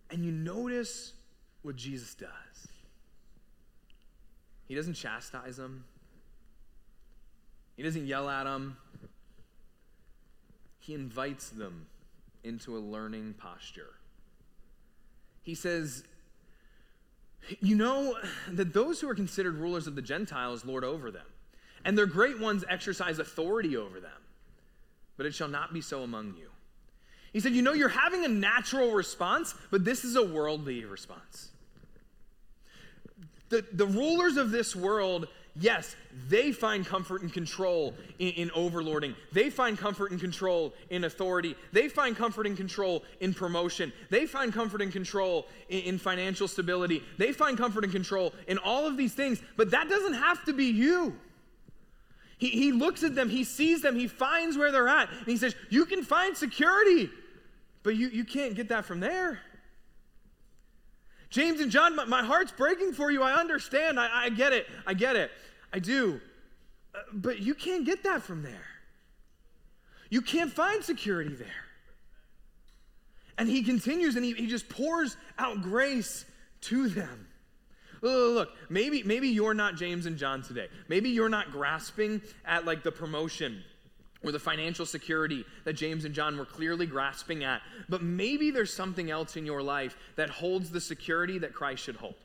And 0.09 0.23
you 0.23 0.31
notice 0.31 1.13
what 1.61 1.75
Jesus 1.75 2.15
does. 2.15 2.29
He 4.67 4.75
doesn't 4.75 4.95
chastise 4.95 5.57
them, 5.57 5.85
he 7.75 7.83
doesn't 7.83 8.05
yell 8.05 8.29
at 8.29 8.45
them. 8.45 8.77
He 10.79 10.93
invites 10.93 11.49
them 11.49 11.87
into 12.45 12.77
a 12.77 12.79
learning 12.79 13.35
posture. 13.37 13.93
He 15.43 15.53
says, 15.53 16.05
you 17.61 17.75
know 17.75 18.15
that 18.51 18.73
those 18.73 18.99
who 18.99 19.09
are 19.09 19.15
considered 19.15 19.55
rulers 19.55 19.87
of 19.87 19.95
the 19.95 20.01
Gentiles 20.01 20.65
lord 20.65 20.83
over 20.83 21.11
them, 21.11 21.25
and 21.85 21.97
their 21.97 22.05
great 22.05 22.39
ones 22.39 22.63
exercise 22.69 23.19
authority 23.19 23.77
over 23.77 23.99
them. 23.99 24.11
But 25.15 25.25
it 25.25 25.33
shall 25.33 25.47
not 25.47 25.73
be 25.73 25.81
so 25.81 26.03
among 26.03 26.35
you. 26.37 26.49
He 27.33 27.39
said, 27.39 27.53
You 27.53 27.61
know, 27.61 27.73
you're 27.73 27.89
having 27.89 28.25
a 28.25 28.29
natural 28.29 28.91
response, 28.91 29.53
but 29.71 29.85
this 29.85 30.03
is 30.03 30.15
a 30.15 30.23
worldly 30.23 30.85
response. 30.85 31.49
The, 33.49 33.65
the 33.71 33.85
rulers 33.85 34.37
of 34.37 34.51
this 34.51 34.75
world 34.75 35.27
Yes, 35.59 35.95
they 36.27 36.51
find 36.51 36.85
comfort 36.85 37.23
and 37.23 37.33
control 37.33 37.95
in, 38.19 38.29
in, 38.29 38.49
overlording. 38.49 39.15
They 39.31 39.49
find 39.49 39.77
comfort 39.77 40.11
and 40.11 40.19
control 40.19 40.73
in 40.91 41.03
authority. 41.03 41.55
They 41.71 41.87
find 41.87 42.15
comfort 42.15 42.45
and 42.45 42.55
control 42.55 43.03
in 43.21 43.33
promotion. 43.33 43.91
They 44.11 44.27
find 44.27 44.53
comfort 44.53 44.81
and 44.81 44.91
control 44.91 45.47
in, 45.69 45.79
in 45.79 45.97
financial 45.97 46.47
stability. 46.47 47.03
They 47.17 47.31
find 47.31 47.57
comfort 47.57 47.83
and 47.83 47.93
control 47.93 48.33
in 48.47 48.59
all 48.59 48.85
of 48.85 48.97
these 48.97 49.13
things, 49.13 49.41
but 49.55 49.71
that 49.71 49.89
doesn't 49.89 50.13
have 50.13 50.45
to 50.45 50.53
be 50.53 50.65
you. 50.65 51.15
He, 52.37 52.49
he 52.49 52.71
looks 52.71 53.01
at 53.03 53.15
them, 53.15 53.29
he 53.29 53.43
sees 53.43 53.81
them, 53.81 53.95
he 53.95 54.07
finds 54.07 54.57
where 54.57 54.71
they're 54.71 54.87
at, 54.87 55.09
and 55.09 55.27
he 55.27 55.37
says, 55.37 55.55
You 55.69 55.85
can 55.85 56.03
find 56.03 56.37
security, 56.37 57.09
but 57.81 57.95
you, 57.95 58.09
you 58.09 58.25
can't 58.25 58.53
get 58.53 58.69
that 58.69 58.85
from 58.85 58.99
there. 58.99 59.39
James 61.29 61.59
and 61.59 61.71
John, 61.71 61.95
my, 61.95 62.05
my 62.05 62.23
heart's 62.23 62.51
breaking 62.51 62.93
for 62.93 63.11
you. 63.11 63.21
I 63.21 63.33
understand. 63.33 63.99
I, 63.99 64.25
I 64.25 64.29
get 64.29 64.53
it. 64.53 64.65
I 64.85 64.93
get 64.93 65.15
it. 65.15 65.31
I 65.73 65.79
do. 65.79 66.21
Uh, 66.93 66.99
but 67.13 67.39
you 67.39 67.53
can't 67.53 67.85
get 67.85 68.03
that 68.03 68.23
from 68.23 68.43
there. 68.43 68.65
You 70.09 70.21
can't 70.21 70.51
find 70.51 70.83
security 70.83 71.35
there. 71.35 71.65
And 73.37 73.47
he 73.47 73.61
continues 73.61 74.15
and 74.15 74.25
he, 74.25 74.33
he 74.33 74.47
just 74.47 74.67
pours 74.69 75.15
out 75.37 75.61
grace 75.61 76.25
to 76.61 76.89
them. 76.89 77.27
Look, 78.01 78.49
maybe, 78.69 79.03
maybe 79.03 79.29
you're 79.29 79.53
not 79.53 79.75
James 79.75 80.05
and 80.05 80.17
John 80.17 80.41
today. 80.41 80.67
Maybe 80.87 81.09
you're 81.09 81.29
not 81.29 81.51
grasping 81.51 82.21
at 82.45 82.65
like 82.65 82.83
the 82.83 82.91
promotion 82.91 83.63
or 84.23 84.31
the 84.31 84.39
financial 84.39 84.85
security 84.85 85.45
that 85.63 85.73
James 85.73 86.05
and 86.05 86.13
John 86.13 86.37
were 86.37 86.45
clearly 86.45 86.85
grasping 86.85 87.43
at. 87.43 87.61
But 87.89 88.01
maybe 88.01 88.51
there's 88.51 88.73
something 88.73 89.11
else 89.11 89.35
in 89.35 89.45
your 89.45 89.61
life 89.61 89.97
that 90.15 90.29
holds 90.29 90.69
the 90.69 90.81
security 90.81 91.39
that 91.39 91.53
Christ 91.53 91.83
should 91.83 91.95
hold. 91.95 92.15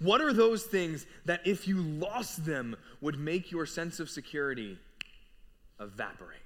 What 0.00 0.20
are 0.20 0.32
those 0.32 0.62
things 0.62 1.06
that, 1.24 1.46
if 1.46 1.66
you 1.66 1.80
lost 1.80 2.44
them, 2.44 2.76
would 3.00 3.18
make 3.18 3.50
your 3.50 3.66
sense 3.66 3.98
of 3.98 4.08
security 4.08 4.78
evaporate? 5.80 6.38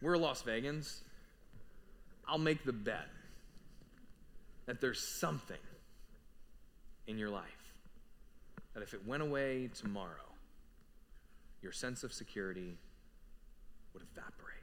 We're 0.00 0.16
Las 0.16 0.42
Vegans. 0.42 1.00
I'll 2.26 2.38
make 2.38 2.64
the 2.64 2.72
bet 2.72 3.08
that 4.66 4.80
there's 4.80 5.00
something 5.00 5.56
in 7.06 7.18
your 7.18 7.30
life 7.30 7.44
that 8.72 8.82
if 8.82 8.92
it 8.94 9.06
went 9.06 9.22
away 9.22 9.70
tomorrow, 9.74 10.08
your 11.62 11.72
sense 11.72 12.04
of 12.04 12.12
security 12.12 12.76
would 13.92 14.02
evaporate. 14.02 14.54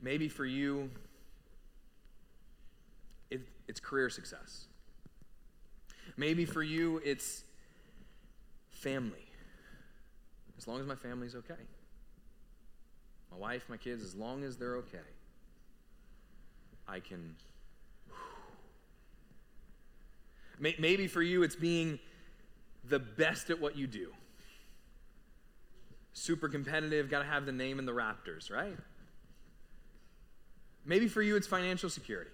Maybe 0.00 0.28
for 0.28 0.44
you, 0.44 0.90
it's 3.74 3.80
career 3.80 4.08
success. 4.08 4.66
Maybe 6.16 6.44
for 6.44 6.62
you, 6.62 7.00
it's 7.04 7.42
family. 8.70 9.26
As 10.56 10.68
long 10.68 10.78
as 10.78 10.86
my 10.86 10.94
family's 10.94 11.34
okay. 11.34 11.60
My 13.32 13.36
wife, 13.36 13.64
my 13.68 13.76
kids, 13.76 14.04
as 14.04 14.14
long 14.14 14.44
as 14.44 14.56
they're 14.56 14.76
okay, 14.76 14.98
I 16.86 17.00
can. 17.00 17.34
Maybe 20.60 21.08
for 21.08 21.20
you, 21.20 21.42
it's 21.42 21.56
being 21.56 21.98
the 22.88 23.00
best 23.00 23.50
at 23.50 23.60
what 23.60 23.76
you 23.76 23.88
do. 23.88 24.12
Super 26.12 26.48
competitive, 26.48 27.10
got 27.10 27.18
to 27.18 27.24
have 27.24 27.44
the 27.44 27.50
name 27.50 27.80
in 27.80 27.86
the 27.86 27.92
Raptors, 27.92 28.52
right? 28.52 28.76
Maybe 30.86 31.08
for 31.08 31.22
you, 31.22 31.34
it's 31.34 31.48
financial 31.48 31.90
security. 31.90 32.30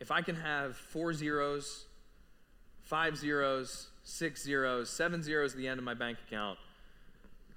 If 0.00 0.10
I 0.10 0.22
can 0.22 0.36
have 0.36 0.76
four 0.76 1.12
zeros, 1.12 1.86
five 2.82 3.16
zeros, 3.16 3.88
six 4.04 4.42
zeros, 4.42 4.88
seven 4.88 5.22
zeros 5.22 5.52
at 5.52 5.58
the 5.58 5.68
end 5.68 5.78
of 5.78 5.84
my 5.84 5.94
bank 5.94 6.18
account, 6.26 6.58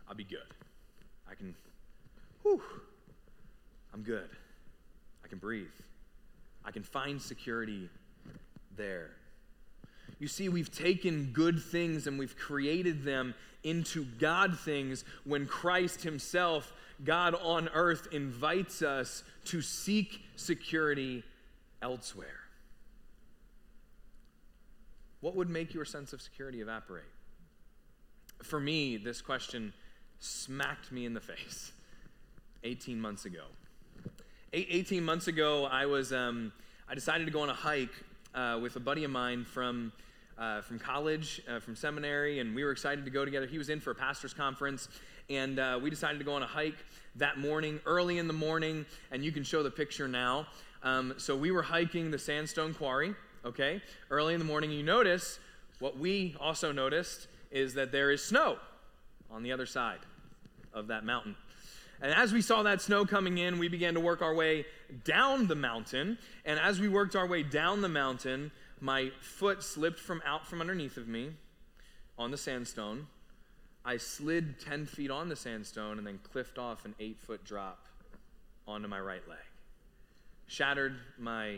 I'll 0.08 0.16
be 0.16 0.24
good. 0.24 0.40
I 1.30 1.36
can, 1.36 1.56
whew, 2.42 2.62
I'm 3.94 4.02
good. 4.02 4.30
I 5.24 5.28
can 5.28 5.38
breathe. 5.38 5.68
I 6.66 6.72
can 6.72 6.84
find 6.84 7.22
security 7.22 7.90
there. 8.76 9.12
You 10.20 10.28
see, 10.28 10.50
we've 10.50 10.72
taken 10.72 11.32
good 11.34 11.62
things 11.62 12.06
and 12.06 12.20
we've 12.20 12.38
created 12.38 13.04
them 13.04 13.34
into 13.64 14.06
God 14.20 14.60
things 14.60 15.06
when 15.24 15.46
Christ 15.46 16.04
Himself, 16.04 16.74
God 17.04 17.36
on 17.42 17.70
earth, 17.74 18.08
invites 18.12 18.82
us 18.82 19.24
to 19.46 19.62
seek 19.62 20.22
security 20.36 21.24
elsewhere? 21.82 22.42
What 25.22 25.36
would 25.36 25.50
make 25.50 25.74
your 25.74 25.86
sense 25.86 26.14
of 26.14 26.22
security 26.22 26.62
evaporate? 26.62 27.04
For 28.44 28.60
me, 28.60 28.98
this 28.98 29.22
question 29.22 29.74
smacked 30.20 30.92
me 30.92 31.06
in 31.06 31.14
the 31.14 31.22
face 31.22 31.72
18 32.64 33.00
months 33.00 33.26
ago. 33.26 33.46
18 34.54 35.04
months 35.04 35.28
ago, 35.28 35.66
I 35.66 35.86
was 35.86 36.12
um, 36.12 36.52
I 36.90 36.94
decided 36.94 37.26
to 37.26 37.32
go 37.32 37.42
on 37.42 37.50
a 37.50 37.54
hike 37.54 37.94
uh, 38.36 38.60
with 38.62 38.76
a 38.76 38.82
buddy 38.82 39.06
of 39.06 39.12
mine 39.12 39.46
from 39.46 39.94
uh, 40.38 40.62
from 40.62 40.80
college, 40.80 41.42
uh, 41.48 41.60
from 41.60 41.76
seminary, 41.76 42.40
and 42.40 42.56
we 42.56 42.64
were 42.64 42.72
excited 42.72 43.06
to 43.06 43.12
go 43.12 43.24
together. 43.24 43.46
He 43.46 43.58
was 43.58 43.70
in 43.70 43.80
for 43.80 43.92
a 43.92 43.96
pastor's 43.96 44.34
conference, 44.34 44.90
and 45.30 45.60
uh, 45.60 45.80
we 45.82 45.90
decided 45.90 46.18
to 46.20 46.24
go 46.24 46.34
on 46.34 46.44
a 46.44 46.48
hike 46.48 46.78
that 47.16 47.38
morning, 47.38 47.80
early 47.86 48.18
in 48.18 48.28
the 48.28 48.34
morning, 48.34 48.86
and 49.12 49.24
you 49.24 49.32
can 49.32 49.44
show 49.44 49.64
the 49.64 49.72
picture 49.72 50.08
now. 50.08 50.48
Um, 50.84 51.14
so 51.18 51.36
we 51.36 51.52
were 51.52 51.62
hiking 51.62 52.12
the 52.12 52.20
sandstone 52.20 52.74
quarry, 52.74 53.14
okay, 53.46 53.82
early 54.10 54.34
in 54.34 54.40
the 54.40 54.46
morning. 54.46 54.72
You 54.72 54.84
notice 54.84 55.40
what 55.80 55.98
we 55.98 56.36
also 56.40 56.72
noticed 56.72 57.28
is 57.52 57.74
that 57.74 57.92
there 57.92 58.12
is 58.12 58.24
snow 58.24 58.58
on 59.30 59.44
the 59.44 59.52
other 59.52 59.66
side 59.66 60.00
of 60.74 60.88
that 60.88 61.04
mountain. 61.04 61.36
And 62.02 62.14
as 62.14 62.34
we 62.34 62.42
saw 62.42 62.64
that 62.64 62.82
snow 62.82 63.06
coming 63.06 63.38
in, 63.38 63.60
we 63.60 63.68
began 63.68 63.94
to 63.94 64.00
work 64.00 64.22
our 64.22 64.34
way 64.34 64.66
down 65.04 65.48
the 65.48 65.56
mountain. 65.56 66.18
And 66.46 66.60
as 66.60 66.80
we 66.80 66.88
worked 66.88 67.16
our 67.16 67.28
way 67.28 67.44
down 67.44 67.82
the 67.82 67.90
mountain, 67.90 68.52
my 68.80 69.12
foot 69.22 69.62
slipped 69.62 70.00
from 70.00 70.22
out 70.26 70.48
from 70.48 70.62
underneath 70.62 70.98
of 70.98 71.08
me 71.08 71.32
on 72.18 72.32
the 72.32 72.38
sandstone. 72.38 73.08
I 73.84 73.98
slid 73.98 74.60
10 74.60 74.86
feet 74.86 75.10
on 75.10 75.30
the 75.30 75.36
sandstone 75.36 75.98
and 75.98 76.06
then 76.06 76.20
cliffed 76.32 76.58
off 76.58 76.86
an 76.86 76.94
eight 77.00 77.20
foot 77.20 77.44
drop 77.44 77.88
onto 78.68 78.88
my 78.88 79.00
right 79.00 79.28
leg. 79.28 79.40
Shattered 80.48 80.96
my 81.18 81.58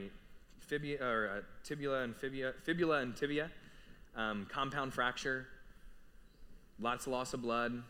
fibia, 0.59 1.03
or, 1.03 1.29
uh, 1.37 1.41
tibia 1.63 2.03
and 2.03 2.15
fibula 2.15 2.99
and 2.99 3.15
tibia, 3.15 3.51
um, 4.15 4.47
compound 4.49 4.93
fracture, 4.93 5.47
lots 6.79 7.07
of 7.07 7.11
loss 7.11 7.33
of 7.33 7.41
blood. 7.41 7.83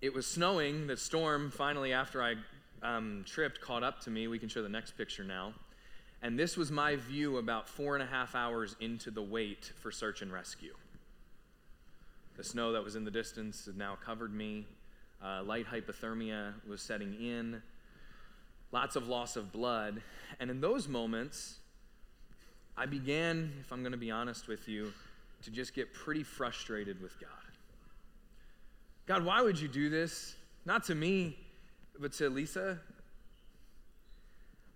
It 0.00 0.14
was 0.14 0.26
snowing. 0.26 0.86
The 0.86 0.96
storm 0.96 1.50
finally, 1.50 1.92
after 1.92 2.22
I 2.22 2.34
um, 2.82 3.24
tripped, 3.26 3.60
caught 3.60 3.82
up 3.82 4.00
to 4.00 4.10
me. 4.10 4.26
We 4.28 4.38
can 4.38 4.48
show 4.48 4.62
the 4.62 4.68
next 4.68 4.92
picture 4.92 5.24
now. 5.24 5.52
And 6.22 6.38
this 6.38 6.56
was 6.56 6.70
my 6.70 6.96
view 6.96 7.36
about 7.36 7.68
four 7.68 7.94
and 7.94 8.02
a 8.02 8.06
half 8.06 8.34
hours 8.34 8.76
into 8.80 9.10
the 9.10 9.22
wait 9.22 9.72
for 9.80 9.90
search 9.90 10.22
and 10.22 10.32
rescue. 10.32 10.74
The 12.36 12.44
snow 12.44 12.72
that 12.72 12.82
was 12.82 12.96
in 12.96 13.04
the 13.04 13.10
distance 13.10 13.66
had 13.66 13.76
now 13.76 13.96
covered 14.04 14.34
me. 14.34 14.66
Uh, 15.22 15.42
light 15.44 15.66
hypothermia 15.66 16.52
was 16.68 16.82
setting 16.82 17.14
in. 17.14 17.62
Lots 18.72 18.96
of 18.96 19.08
loss 19.08 19.36
of 19.36 19.52
blood. 19.52 20.02
And 20.40 20.50
in 20.50 20.60
those 20.60 20.88
moments, 20.88 21.58
I 22.76 22.86
began, 22.86 23.52
if 23.60 23.72
I'm 23.72 23.80
going 23.80 23.92
to 23.92 23.98
be 23.98 24.10
honest 24.10 24.48
with 24.48 24.68
you, 24.68 24.92
to 25.44 25.50
just 25.50 25.74
get 25.74 25.92
pretty 25.92 26.22
frustrated 26.22 27.00
with 27.00 27.18
God. 27.20 27.30
God, 29.06 29.24
why 29.24 29.42
would 29.42 29.60
you 29.60 29.68
do 29.68 29.90
this? 29.90 30.34
Not 30.64 30.84
to 30.84 30.94
me, 30.94 31.36
but 32.00 32.12
to 32.14 32.30
Lisa 32.30 32.78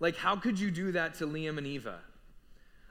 like, 0.01 0.17
how 0.17 0.37
could 0.37 0.59
you 0.59 0.71
do 0.71 0.93
that 0.93 1.15
to 1.15 1.27
Liam 1.27 1.59
and 1.59 1.67
Eva? 1.67 1.99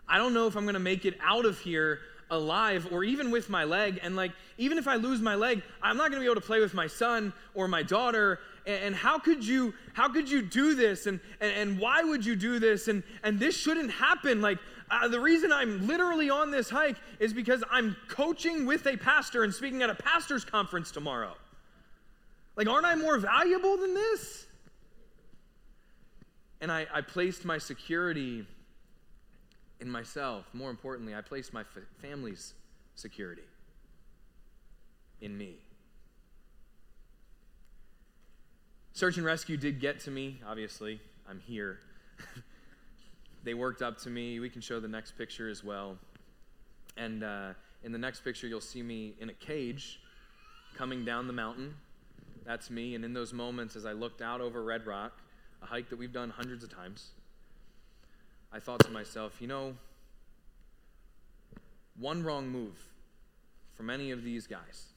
I 0.08 0.18
don't 0.18 0.34
know 0.34 0.48
if 0.48 0.56
I'm 0.56 0.64
going 0.64 0.74
to 0.74 0.80
make 0.80 1.06
it 1.06 1.18
out 1.22 1.46
of 1.46 1.60
here 1.60 2.00
alive 2.30 2.88
or 2.92 3.04
even 3.04 3.32
with 3.32 3.50
my 3.50 3.64
leg. 3.64 4.00
And, 4.04 4.16
like, 4.16 4.32
even 4.58 4.78
if 4.78 4.88
I 4.88 4.96
lose 4.96 5.22
my 5.22 5.36
leg, 5.36 5.64
I'm 5.82 5.98
not 5.98 6.10
going 6.12 6.20
to 6.20 6.20
be 6.20 6.26
able 6.26 6.42
to 6.42 6.48
play 6.48 6.60
with 6.60 6.74
my 6.74 6.88
son 6.88 7.34
or 7.54 7.68
my 7.68 7.84
daughter. 7.84 8.40
And, 8.66 8.84
and 8.84 8.96
how 8.96 9.20
could 9.20 9.46
you, 9.46 9.74
how 9.94 10.10
could 10.10 10.30
you 10.30 10.42
do 10.42 10.76
this? 10.76 11.08
And, 11.08 11.20
and, 11.40 11.52
and 11.52 11.80
why 11.80 12.04
would 12.04 12.26
you 12.26 12.36
do 12.36 12.60
this? 12.60 12.88
And, 12.88 13.04
and 13.24 13.40
this 13.40 13.56
shouldn't 13.56 13.92
happen. 13.92 14.42
Like, 14.42 14.60
uh, 14.90 15.08
the 15.08 15.20
reason 15.20 15.52
I'm 15.52 15.88
literally 15.88 16.30
on 16.30 16.52
this 16.52 16.70
hike 16.70 16.98
is 17.20 17.34
because 17.34 17.64
I'm 17.70 17.96
coaching 18.08 18.66
with 18.66 18.86
a 18.88 18.98
pastor 18.98 19.44
and 19.44 19.54
speaking 19.54 19.82
at 19.84 19.90
a 19.90 19.96
pastor's 19.96 20.46
conference 20.46 20.92
tomorrow. 20.92 21.34
Like, 22.56 22.68
aren't 22.68 22.86
I 22.86 22.96
more 22.96 23.18
valuable 23.18 23.78
than 23.78 23.94
this? 23.94 24.46
And 26.60 26.72
I, 26.72 26.88
I 26.92 27.02
placed 27.02 27.46
my 27.46 27.60
security 27.60 28.46
in 29.80 29.90
myself. 29.90 30.46
More 30.54 30.70
importantly, 30.70 31.16
I 31.16 31.22
placed 31.22 31.54
my 31.54 31.64
family's 32.02 32.54
security 32.96 33.44
in 35.22 35.38
me. 35.38 35.56
Search 38.94 39.18
and 39.18 39.26
rescue 39.26 39.58
did 39.58 39.80
get 39.80 40.00
to 40.02 40.12
me, 40.12 40.42
obviously. 40.48 41.00
I'm 41.30 41.40
here. 41.40 41.80
they 43.44 43.54
worked 43.54 43.82
up 43.82 44.00
to 44.00 44.10
me. 44.10 44.40
We 44.40 44.50
can 44.50 44.62
show 44.62 44.80
the 44.80 44.88
next 44.88 45.18
picture 45.18 45.50
as 45.50 45.64
well. 45.64 45.98
And 46.96 47.24
uh, 47.24 47.50
in 47.84 47.92
the 47.92 47.98
next 48.00 48.22
picture, 48.22 48.48
you'll 48.48 48.60
see 48.60 48.82
me 48.82 49.14
in 49.20 49.30
a 49.30 49.34
cage 49.34 50.00
coming 50.76 51.06
down 51.06 51.28
the 51.28 51.34
mountain. 51.34 51.76
That's 52.44 52.72
me. 52.72 52.96
And 52.96 53.06
in 53.06 53.14
those 53.14 53.34
moments, 53.34 53.76
as 53.76 53.86
I 53.86 53.92
looked 53.92 54.22
out 54.22 54.42
over 54.42 54.64
Red 54.64 54.88
Rock, 54.88 55.20
a 55.62 55.66
hike 55.66 55.90
that 55.90 56.00
we've 56.00 56.14
done 56.14 56.30
hundreds 56.30 56.64
of 56.64 56.74
times, 56.74 57.12
I 58.52 58.60
thought 58.60 58.80
to 58.82 58.92
myself, 58.92 59.42
you 59.42 59.48
know, 59.48 59.76
one 62.00 62.24
wrong 62.24 62.48
move 62.48 62.78
from 63.76 63.90
any 63.90 64.12
of 64.12 64.24
these 64.24 64.48
guys, 64.48 64.94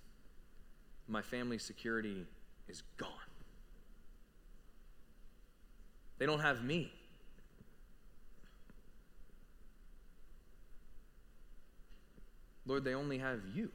my 1.08 1.22
family's 1.22 1.64
security 1.64 2.26
is 2.68 2.82
gone. 2.96 3.08
They 6.18 6.26
don't 6.26 6.40
have 6.40 6.62
me. 6.62 6.92
Lord, 12.66 12.84
they 12.84 12.94
only 12.94 13.18
have 13.18 13.40
you. 13.54 13.70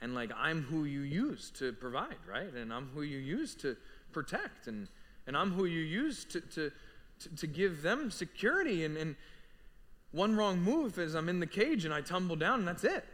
And 0.00 0.14
like, 0.14 0.30
I'm 0.36 0.62
who 0.62 0.84
you 0.84 1.00
use 1.00 1.50
to 1.58 1.72
provide, 1.72 2.16
right? 2.28 2.52
And 2.52 2.72
I'm 2.72 2.88
who 2.94 3.02
you 3.02 3.18
use 3.18 3.54
to 3.56 3.76
protect. 4.12 4.66
And, 4.66 4.88
and 5.26 5.36
I'm 5.36 5.52
who 5.52 5.66
you 5.66 5.80
use 5.80 6.24
to, 6.26 6.40
to, 6.40 6.72
to, 7.20 7.28
to 7.36 7.46
give 7.46 7.82
them 7.82 8.10
security. 8.10 8.84
And, 8.84 8.96
and 8.96 9.16
one 10.12 10.36
wrong 10.36 10.60
move 10.60 10.98
is 10.98 11.14
I'm 11.14 11.28
in 11.28 11.40
the 11.40 11.46
cage 11.46 11.84
and 11.84 11.92
I 11.92 12.00
tumble 12.00 12.36
down, 12.36 12.60
and 12.60 12.68
that's 12.68 12.84
it. 12.84 13.04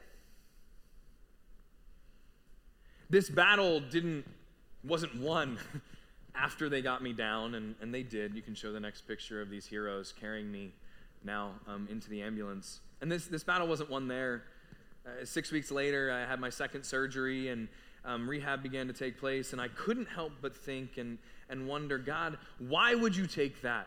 This 3.09 3.29
battle 3.29 3.81
didn't, 3.81 4.25
wasn't 4.85 5.17
won 5.17 5.59
after 6.35 6.69
they 6.69 6.81
got 6.81 7.03
me 7.03 7.13
down, 7.13 7.55
and, 7.55 7.75
and 7.81 7.93
they 7.93 8.03
did. 8.03 8.35
You 8.35 8.43
can 8.43 8.55
show 8.55 8.73
the 8.73 8.81
next 8.81 9.03
picture 9.03 9.43
of 9.43 9.51
these 9.51 9.67
heroes 9.67 10.15
carrying 10.19 10.51
me 10.51 10.73
now 11.25 11.53
um, 11.67 11.89
into 11.91 12.09
the 12.09 12.23
ambulance. 12.23 12.81
And 13.01 13.11
this, 13.11 13.27
this 13.27 13.43
battle 13.43 13.67
wasn't 13.67 13.91
won 13.91 14.07
there. 14.07 14.45
Uh, 15.07 15.25
six 15.25 15.51
weeks 15.51 15.71
later, 15.71 16.13
I 16.13 16.29
had 16.29 16.39
my 16.39 16.51
second 16.51 16.85
surgery, 16.85 17.49
and 17.49 17.69
um, 18.05 18.29
rehab 18.29 18.63
began 18.63 18.87
to 18.87 18.93
take 18.93 19.19
place, 19.19 19.53
and 19.53 19.61
I 19.61 19.69
couldn't 19.69 20.09
help 20.09 20.33
but 20.41 20.57
think 20.57 20.97
and, 20.99 21.19
and 21.49 21.67
wonder 21.67 21.99
God, 21.99 22.39
why 22.59 22.95
would 22.95 23.17
you 23.17 23.27
take 23.27 23.63
that? 23.63 23.87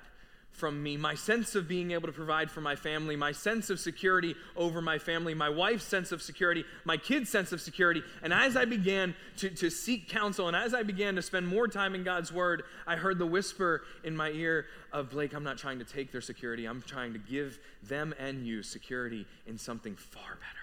from 0.54 0.82
me, 0.82 0.96
my 0.98 1.16
sense 1.16 1.56
of 1.56 1.68
being 1.68 1.92
able 1.92 2.08
to 2.08 2.14
provide 2.14 2.50
for 2.50 2.62
my 2.62 2.76
family, 2.76 3.16
my 3.16 3.32
sense 3.32 3.72
of 3.72 3.80
security 3.80 4.36
over 4.56 4.82
my 4.82 5.00
family, 5.00 5.34
my 5.34 5.50
wife's 5.50 5.84
sense 5.84 6.12
of 6.12 6.22
security, 6.22 6.64
my 6.86 6.96
kids' 6.96 7.30
sense 7.30 7.52
of 7.52 7.60
security. 7.60 8.04
And 8.22 8.32
as 8.32 8.56
I 8.56 8.66
began 8.66 9.16
to, 9.38 9.50
to 9.50 9.72
seek 9.72 10.08
counsel 10.08 10.48
and 10.48 10.56
as 10.56 10.76
I 10.76 10.84
began 10.84 11.16
to 11.16 11.24
spend 11.24 11.48
more 11.48 11.68
time 11.68 11.96
in 11.96 12.04
God's 12.04 12.32
Word, 12.32 12.64
I 12.86 12.96
heard 12.96 13.18
the 13.18 13.26
whisper 13.26 13.82
in 14.04 14.16
my 14.16 14.30
ear 14.30 14.68
of 14.92 15.10
Blake, 15.10 15.34
I'm 15.34 15.44
not 15.44 15.58
trying 15.58 15.80
to 15.80 15.86
take 15.86 16.12
their 16.12 16.22
security, 16.22 16.66
I'm 16.66 16.84
trying 16.84 17.14
to 17.14 17.20
give 17.20 17.58
them 17.82 18.14
and 18.20 18.46
you 18.46 18.62
security 18.62 19.26
in 19.48 19.58
something 19.58 19.96
far 19.96 20.22
better. 20.36 20.63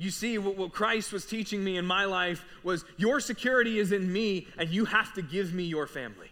You 0.00 0.10
see, 0.10 0.38
what, 0.38 0.56
what 0.56 0.72
Christ 0.72 1.12
was 1.12 1.26
teaching 1.26 1.62
me 1.62 1.76
in 1.76 1.84
my 1.84 2.06
life 2.06 2.42
was 2.62 2.86
your 2.96 3.20
security 3.20 3.78
is 3.78 3.92
in 3.92 4.10
me, 4.10 4.46
and 4.56 4.70
you 4.70 4.86
have 4.86 5.12
to 5.12 5.20
give 5.20 5.52
me 5.52 5.64
your 5.64 5.86
family. 5.86 6.30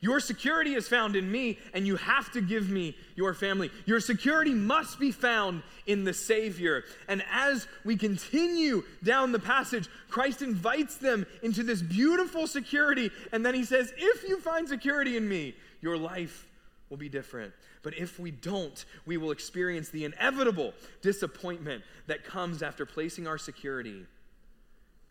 Your 0.00 0.18
security 0.18 0.74
is 0.74 0.88
found 0.88 1.14
in 1.14 1.30
me, 1.30 1.60
and 1.72 1.86
you 1.86 1.94
have 1.94 2.32
to 2.32 2.40
give 2.40 2.68
me 2.68 2.96
your 3.14 3.34
family. 3.34 3.70
Your 3.86 4.00
security 4.00 4.52
must 4.52 4.98
be 4.98 5.12
found 5.12 5.62
in 5.86 6.02
the 6.02 6.12
Savior. 6.12 6.82
And 7.06 7.22
as 7.30 7.68
we 7.84 7.96
continue 7.96 8.82
down 9.04 9.30
the 9.30 9.38
passage, 9.38 9.88
Christ 10.10 10.42
invites 10.42 10.96
them 10.96 11.24
into 11.44 11.62
this 11.62 11.82
beautiful 11.82 12.48
security. 12.48 13.12
And 13.30 13.46
then 13.46 13.54
he 13.54 13.64
says, 13.64 13.92
If 13.96 14.28
you 14.28 14.40
find 14.40 14.68
security 14.68 15.16
in 15.16 15.28
me, 15.28 15.54
your 15.80 15.96
life 15.96 16.48
will 16.92 16.98
be 16.98 17.08
different. 17.08 17.54
But 17.82 17.96
if 17.96 18.20
we 18.20 18.30
don't, 18.30 18.84
we 19.06 19.16
will 19.16 19.30
experience 19.30 19.88
the 19.88 20.04
inevitable 20.04 20.74
disappointment 21.00 21.82
that 22.06 22.22
comes 22.22 22.62
after 22.62 22.84
placing 22.84 23.26
our 23.26 23.38
security 23.38 24.04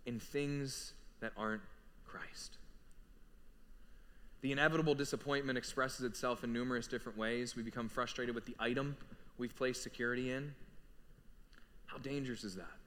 in 0.06 0.20
things 0.20 0.94
that 1.22 1.32
aren't 1.36 1.63
Christ. 2.06 2.58
The 4.41 4.52
inevitable 4.52 4.94
disappointment 4.94 5.58
expresses 5.58 6.06
itself 6.06 6.44
in 6.44 6.54
numerous 6.54 6.86
different 6.86 7.17
ways. 7.17 7.56
We 7.56 7.63
become 7.63 7.89
frustrated 7.89 8.36
with 8.36 8.46
the 8.46 8.56
item 8.60 8.96
we've 9.39 9.56
placed 9.56 9.82
security 9.82 10.32
in. 10.32 10.54
How 11.88 11.98
dangerous 11.98 12.44
is 12.44 12.56
that 12.58 12.78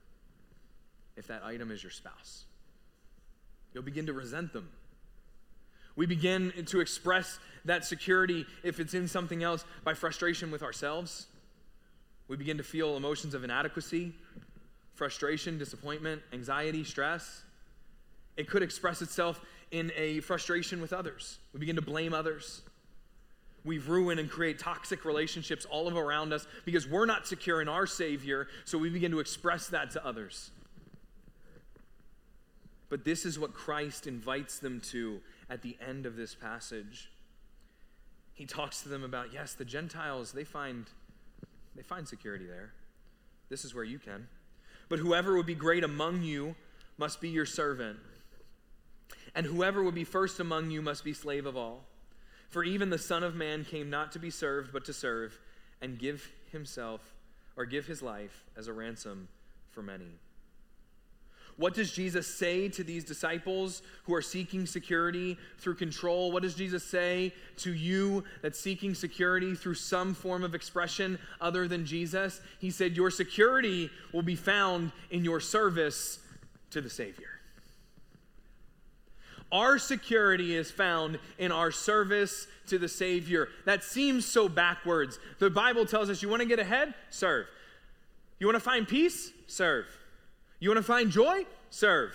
if 1.17 1.27
that 1.27 1.43
item 1.43 1.69
is 1.69 1.83
your 1.83 1.91
spouse? 1.91 2.45
You'll 3.73 3.83
begin 3.83 4.05
to 4.05 4.13
resent 4.13 4.53
them 4.53 4.69
we 5.95 6.05
begin 6.05 6.51
to 6.67 6.79
express 6.79 7.39
that 7.65 7.85
security, 7.85 8.45
if 8.63 8.79
it's 8.79 8.93
in 8.93 9.07
something 9.07 9.43
else, 9.43 9.65
by 9.83 9.93
frustration 9.93 10.51
with 10.51 10.61
ourselves. 10.61 11.27
We 12.27 12.37
begin 12.37 12.57
to 12.57 12.63
feel 12.63 12.97
emotions 12.97 13.33
of 13.33 13.43
inadequacy, 13.43 14.13
frustration, 14.93 15.57
disappointment, 15.57 16.21
anxiety, 16.33 16.83
stress. 16.83 17.43
It 18.37 18.47
could 18.49 18.63
express 18.63 19.01
itself 19.01 19.41
in 19.71 19.91
a 19.95 20.19
frustration 20.21 20.81
with 20.81 20.93
others. 20.93 21.37
We 21.53 21.59
begin 21.59 21.75
to 21.75 21.81
blame 21.81 22.13
others. 22.13 22.61
We 23.63 23.79
ruin 23.79 24.19
and 24.19 24.29
create 24.29 24.59
toxic 24.59 25.05
relationships 25.05 25.65
all 25.65 25.89
around 25.97 26.33
us 26.33 26.45
because 26.65 26.87
we're 26.87 27.07
not 27.07 27.25
secure 27.25 27.61
in 27.61 27.67
our 27.67 27.87
Savior, 27.87 28.47
so 28.63 28.77
we 28.77 28.89
begin 28.89 29.11
to 29.11 29.19
express 29.19 29.67
that 29.67 29.91
to 29.91 30.05
others. 30.05 30.51
But 32.89 33.03
this 33.03 33.25
is 33.25 33.39
what 33.39 33.53
Christ 33.53 34.07
invites 34.07 34.59
them 34.59 34.79
to 34.91 35.21
at 35.49 35.61
the 35.61 35.77
end 35.85 36.05
of 36.05 36.15
this 36.15 36.35
passage. 36.35 37.09
He 38.33 38.45
talks 38.45 38.81
to 38.81 38.89
them 38.89 39.03
about, 39.03 39.33
yes, 39.33 39.53
the 39.53 39.65
Gentiles, 39.65 40.31
they 40.31 40.43
find 40.43 40.85
they 41.75 41.83
find 41.83 42.07
security 42.07 42.45
there. 42.45 42.71
This 43.49 43.65
is 43.65 43.75
where 43.75 43.83
you 43.83 43.99
can. 43.99 44.27
But 44.87 44.99
whoever 44.99 45.35
would 45.35 45.45
be 45.45 45.55
great 45.55 45.83
among 45.83 46.23
you 46.23 46.55
must 46.97 47.19
be 47.19 47.29
your 47.29 47.45
servant. 47.45 47.99
And 49.35 49.45
whoever 49.45 49.83
would 49.83 49.95
be 49.95 50.05
first 50.05 50.39
among 50.39 50.71
you 50.71 50.81
must 50.81 51.03
be 51.03 51.13
slave 51.13 51.45
of 51.45 51.57
all. 51.57 51.83
For 52.49 52.63
even 52.63 52.89
the 52.89 52.97
Son 52.97 53.23
of 53.23 53.35
Man 53.35 53.65
came 53.65 53.89
not 53.89 54.13
to 54.13 54.19
be 54.19 54.29
served, 54.29 54.71
but 54.71 54.85
to 54.85 54.93
serve, 54.93 55.37
and 55.81 55.99
give 55.99 56.31
himself, 56.51 57.01
or 57.57 57.65
give 57.65 57.85
his 57.85 58.01
life 58.01 58.45
as 58.55 58.67
a 58.67 58.73
ransom 58.73 59.27
for 59.71 59.81
many. 59.81 60.19
What 61.57 61.73
does 61.73 61.91
Jesus 61.91 62.27
say 62.27 62.67
to 62.69 62.83
these 62.83 63.05
disciples 63.05 63.81
who 64.03 64.13
are 64.13 64.21
seeking 64.21 64.65
security 64.65 65.37
through 65.57 65.75
control? 65.75 66.31
What 66.31 66.43
does 66.43 66.53
Jesus 66.53 66.83
say 66.83 67.33
to 67.57 67.73
you 67.73 68.25
that's 68.41 68.59
seeking 68.59 68.93
security 68.93 69.55
through 69.55 69.75
some 69.75 70.13
form 70.13 70.43
of 70.43 70.53
expression 70.53 71.17
other 71.39 71.67
than 71.67 71.85
Jesus? 71.85 72.41
He 72.59 72.71
said, 72.71 72.97
Your 72.97 73.09
security 73.09 73.89
will 74.11 74.21
be 74.21 74.35
found 74.35 74.91
in 75.11 75.23
your 75.23 75.39
service 75.39 76.19
to 76.71 76.81
the 76.81 76.89
Savior. 76.89 77.29
Our 79.49 79.77
security 79.77 80.55
is 80.55 80.69
found 80.69 81.19
in 81.37 81.53
our 81.53 81.71
service 81.71 82.47
to 82.67 82.77
the 82.77 82.89
Savior. 82.89 83.47
That 83.63 83.85
seems 83.85 84.25
so 84.25 84.49
backwards. 84.49 85.19
The 85.39 85.49
Bible 85.49 85.85
tells 85.85 86.09
us 86.09 86.21
you 86.21 86.27
want 86.27 86.41
to 86.41 86.47
get 86.47 86.59
ahead? 86.59 86.93
Serve. 87.09 87.45
You 88.39 88.47
want 88.47 88.55
to 88.55 88.59
find 88.59 88.85
peace? 88.85 89.31
Serve. 89.47 89.85
You 90.59 90.69
want 90.69 90.77
to 90.77 90.83
find 90.83 91.11
joy? 91.11 91.45
Serve. 91.69 92.13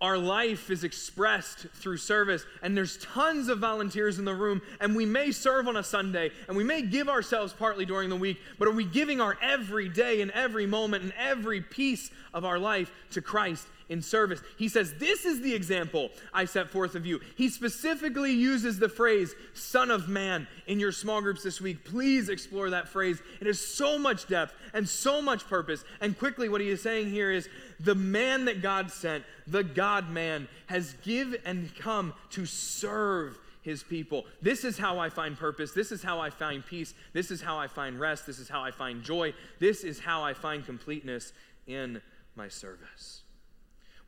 Our 0.00 0.16
life 0.16 0.70
is 0.70 0.82
expressed 0.82 1.66
through 1.74 1.98
service, 1.98 2.46
and 2.62 2.74
there's 2.74 2.96
tons 2.98 3.48
of 3.48 3.58
volunteers 3.58 4.18
in 4.18 4.24
the 4.24 4.34
room, 4.34 4.62
and 4.80 4.96
we 4.96 5.04
may 5.04 5.30
serve 5.30 5.68
on 5.68 5.76
a 5.76 5.82
Sunday, 5.82 6.30
and 6.48 6.56
we 6.56 6.64
may 6.64 6.80
give 6.80 7.10
ourselves 7.10 7.52
partly 7.52 7.84
during 7.84 8.08
the 8.08 8.16
week, 8.16 8.38
but 8.58 8.66
are 8.66 8.72
we 8.72 8.84
giving 8.84 9.20
our 9.20 9.36
every 9.42 9.90
day 9.90 10.22
and 10.22 10.30
every 10.30 10.64
moment 10.64 11.02
and 11.02 11.12
every 11.18 11.60
piece 11.60 12.10
of 12.32 12.46
our 12.46 12.58
life 12.58 12.90
to 13.10 13.20
Christ 13.20 13.66
in 13.90 14.00
service. 14.00 14.40
He 14.56 14.68
says, 14.68 14.94
This 14.94 15.26
is 15.26 15.42
the 15.42 15.54
example 15.54 16.10
I 16.32 16.46
set 16.46 16.70
forth 16.70 16.94
of 16.94 17.04
you. 17.04 17.20
He 17.36 17.50
specifically 17.50 18.32
uses 18.32 18.78
the 18.78 18.88
phrase, 18.88 19.34
Son 19.52 19.90
of 19.90 20.08
Man, 20.08 20.46
in 20.66 20.80
your 20.80 20.92
small 20.92 21.20
groups 21.20 21.42
this 21.42 21.60
week. 21.60 21.84
Please 21.84 22.30
explore 22.30 22.70
that 22.70 22.88
phrase. 22.88 23.20
It 23.40 23.46
has 23.46 23.60
so 23.60 23.98
much 23.98 24.26
depth 24.28 24.54
and 24.72 24.88
so 24.88 25.20
much 25.20 25.46
purpose. 25.46 25.84
And 26.00 26.18
quickly, 26.18 26.48
what 26.48 26.62
he 26.62 26.70
is 26.70 26.80
saying 26.80 27.10
here 27.10 27.30
is, 27.30 27.48
the 27.80 27.94
man 27.94 28.44
that 28.44 28.62
God 28.62 28.90
sent, 28.90 29.24
the 29.46 29.64
God 29.64 30.08
man, 30.10 30.48
has 30.66 30.94
give 31.02 31.34
and 31.44 31.74
come 31.76 32.14
to 32.30 32.46
serve 32.46 33.38
his 33.62 33.82
people. 33.82 34.24
This 34.40 34.64
is 34.64 34.78
how 34.78 34.98
I 34.98 35.10
find 35.10 35.36
purpose. 35.36 35.72
This 35.72 35.92
is 35.92 36.02
how 36.02 36.20
I 36.20 36.30
find 36.30 36.64
peace. 36.64 36.94
This 37.12 37.30
is 37.30 37.42
how 37.42 37.58
I 37.58 37.66
find 37.66 37.98
rest. 37.98 38.26
This 38.26 38.38
is 38.38 38.48
how 38.48 38.62
I 38.62 38.70
find 38.70 39.02
joy. 39.02 39.34
This 39.58 39.84
is 39.84 39.98
how 39.98 40.22
I 40.22 40.32
find 40.32 40.64
completeness 40.64 41.32
in 41.66 42.00
my 42.36 42.48
service. 42.48 43.22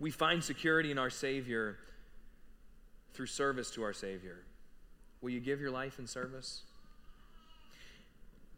We 0.03 0.11
find 0.11 0.43
security 0.43 0.91
in 0.91 0.99
our 0.99 1.11
Savior 1.11 1.77
through 3.15 3.27
service 3.27 3.71
to 3.71 3.85
our 3.85 3.93
Savior. 3.93 4.39
Will 5.21 5.31
you 5.31 5.39
give 5.39 5.61
your 5.61 5.71
life 5.71 6.01
in 6.01 6.09
service? 6.09 6.63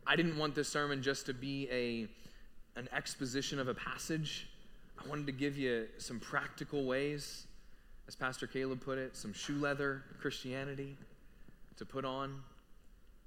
I 0.07 0.16
didn't 0.16 0.38
want 0.38 0.54
this 0.54 0.68
sermon 0.68 1.02
just 1.02 1.26
to 1.26 1.35
be 1.35 1.68
a, 1.70 2.09
an 2.80 2.88
exposition 2.96 3.59
of 3.59 3.68
a 3.68 3.74
passage. 3.74 4.48
I 4.98 5.07
wanted 5.07 5.26
to 5.26 5.33
give 5.33 5.59
you 5.59 5.87
some 5.98 6.18
practical 6.18 6.87
ways, 6.87 7.46
as 8.09 8.16
Pastor 8.16 8.46
Caleb 8.46 8.80
put 8.80 8.96
it, 8.96 9.14
some 9.14 9.35
shoe 9.35 9.59
leather 9.59 10.02
Christianity 10.22 10.96
to 11.76 11.85
put 11.85 12.07
on 12.07 12.40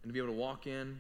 and 0.01 0.10
to 0.10 0.12
be 0.12 0.17
able 0.17 0.34
to 0.34 0.39
walk 0.39 0.65
in. 0.65 0.99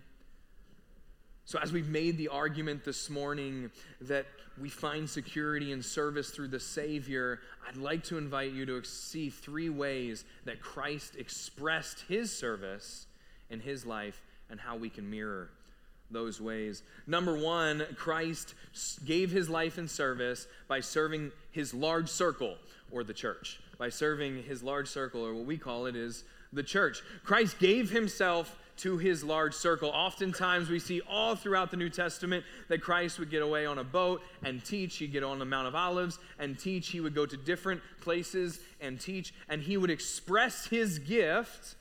So, 1.47 1.57
as 1.59 1.71
we've 1.71 1.87
made 1.87 2.17
the 2.17 2.27
argument 2.27 2.83
this 2.83 3.09
morning 3.09 3.71
that 4.01 4.25
we 4.59 4.67
find 4.67 5.09
security 5.09 5.71
and 5.71 5.83
service 5.83 6.29
through 6.29 6.49
the 6.49 6.59
Savior, 6.59 7.39
I'd 7.65 7.77
like 7.77 8.03
to 8.05 8.17
invite 8.17 8.51
you 8.51 8.65
to 8.65 8.83
see 8.83 9.29
three 9.29 9.69
ways 9.69 10.25
that 10.43 10.59
Christ 10.59 11.15
expressed 11.15 12.03
his 12.09 12.37
service 12.37 13.05
in 13.49 13.61
his 13.61 13.85
life 13.85 14.21
and 14.49 14.59
how 14.59 14.75
we 14.75 14.89
can 14.89 15.09
mirror 15.09 15.49
those 16.11 16.41
ways. 16.41 16.83
Number 17.07 17.37
one, 17.37 17.85
Christ 17.95 18.53
gave 19.05 19.31
his 19.31 19.49
life 19.49 19.77
in 19.77 19.87
service 19.87 20.47
by 20.67 20.81
serving 20.81 21.31
his 21.51 21.73
large 21.73 22.09
circle, 22.09 22.57
or 22.91 23.05
the 23.05 23.13
church. 23.13 23.61
By 23.77 23.87
serving 23.87 24.43
his 24.43 24.63
large 24.63 24.89
circle, 24.89 25.25
or 25.25 25.33
what 25.33 25.45
we 25.45 25.57
call 25.57 25.85
it 25.85 25.95
is 25.95 26.25
the 26.51 26.61
church. 26.63 27.01
Christ 27.23 27.57
gave 27.57 27.89
himself 27.89 28.53
to 28.77 28.97
his 28.97 29.23
large 29.23 29.53
circle. 29.53 29.89
Oftentimes, 29.89 30.69
we 30.69 30.79
see 30.79 31.01
all 31.09 31.35
throughout 31.35 31.71
the 31.71 31.77
New 31.77 31.89
Testament 31.89 32.45
that 32.67 32.81
Christ 32.81 33.19
would 33.19 33.29
get 33.29 33.41
away 33.41 33.65
on 33.65 33.77
a 33.77 33.83
boat 33.83 34.21
and 34.43 34.63
teach. 34.63 34.97
He'd 34.97 35.11
get 35.11 35.23
on 35.23 35.39
the 35.39 35.45
Mount 35.45 35.67
of 35.67 35.75
Olives 35.75 36.19
and 36.39 36.57
teach. 36.57 36.89
He 36.89 36.99
would 36.99 37.15
go 37.15 37.25
to 37.25 37.37
different 37.37 37.81
places 38.01 38.59
and 38.79 38.99
teach, 38.99 39.33
and 39.49 39.61
he 39.61 39.77
would 39.77 39.89
express 39.89 40.67
his 40.67 40.99
gift 40.99 41.75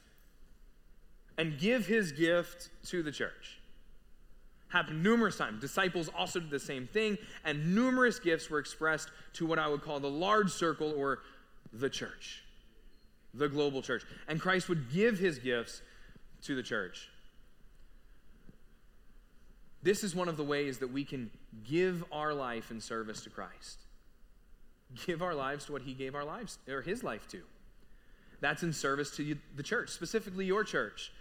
and 1.39 1.59
give 1.59 1.87
his 1.87 2.13
gift 2.13 2.71
to 2.87 3.03
the 3.03 3.13
church. 3.13 3.61
Happened 4.69 5.03
numerous 5.03 5.37
times. 5.37 5.61
Disciples 5.61 6.11
also 6.17 6.41
did 6.41 6.51
the 6.51 6.59
same 6.59 6.87
thing, 6.87 7.19
and 7.45 7.75
numerous 7.75 8.19
gifts 8.19 8.51
were 8.51 8.59
expressed 8.59 9.11
to 9.35 9.47
what 9.47 9.59
I 9.59 9.69
would 9.69 9.83
call 9.83 10.01
the 10.01 10.11
large 10.11 10.51
circle 10.51 10.93
or 10.97 11.21
the 11.73 11.91
church, 11.91 12.43
the 13.35 13.49
global 13.49 13.83
church. 13.83 14.03
And 14.29 14.41
Christ 14.41 14.69
would 14.69 14.91
give 14.91 15.19
his 15.19 15.39
gifts 15.39 15.83
to 16.42 16.55
the 16.55 16.62
church. 16.62 17.09
This 19.83 20.03
is 20.03 20.14
one 20.14 20.29
of 20.29 20.37
the 20.37 20.44
ways 20.44 20.79
that 20.79 20.92
we 20.92 21.05
can 21.05 21.31
give 21.68 22.05
our 22.11 22.35
life 22.35 22.70
in 22.70 22.81
service 22.81 23.22
to 23.22 23.31
Christ. 23.31 23.81
Give 25.07 25.22
our 25.22 25.35
lives 25.35 25.66
to 25.66 25.72
what 25.72 25.83
he 25.83 25.94
gave 25.94 26.14
our 26.14 26.25
lives 26.25 26.59
or 26.68 26.83
his 26.83 27.05
life 27.05 27.29
to. 27.29 27.42
That's 28.40 28.62
in 28.62 28.72
service 28.72 29.11
to 29.16 29.37
the 29.57 29.62
church, 29.62 29.90
specifically 29.90 30.44
your 30.44 30.64
church. 30.64 31.12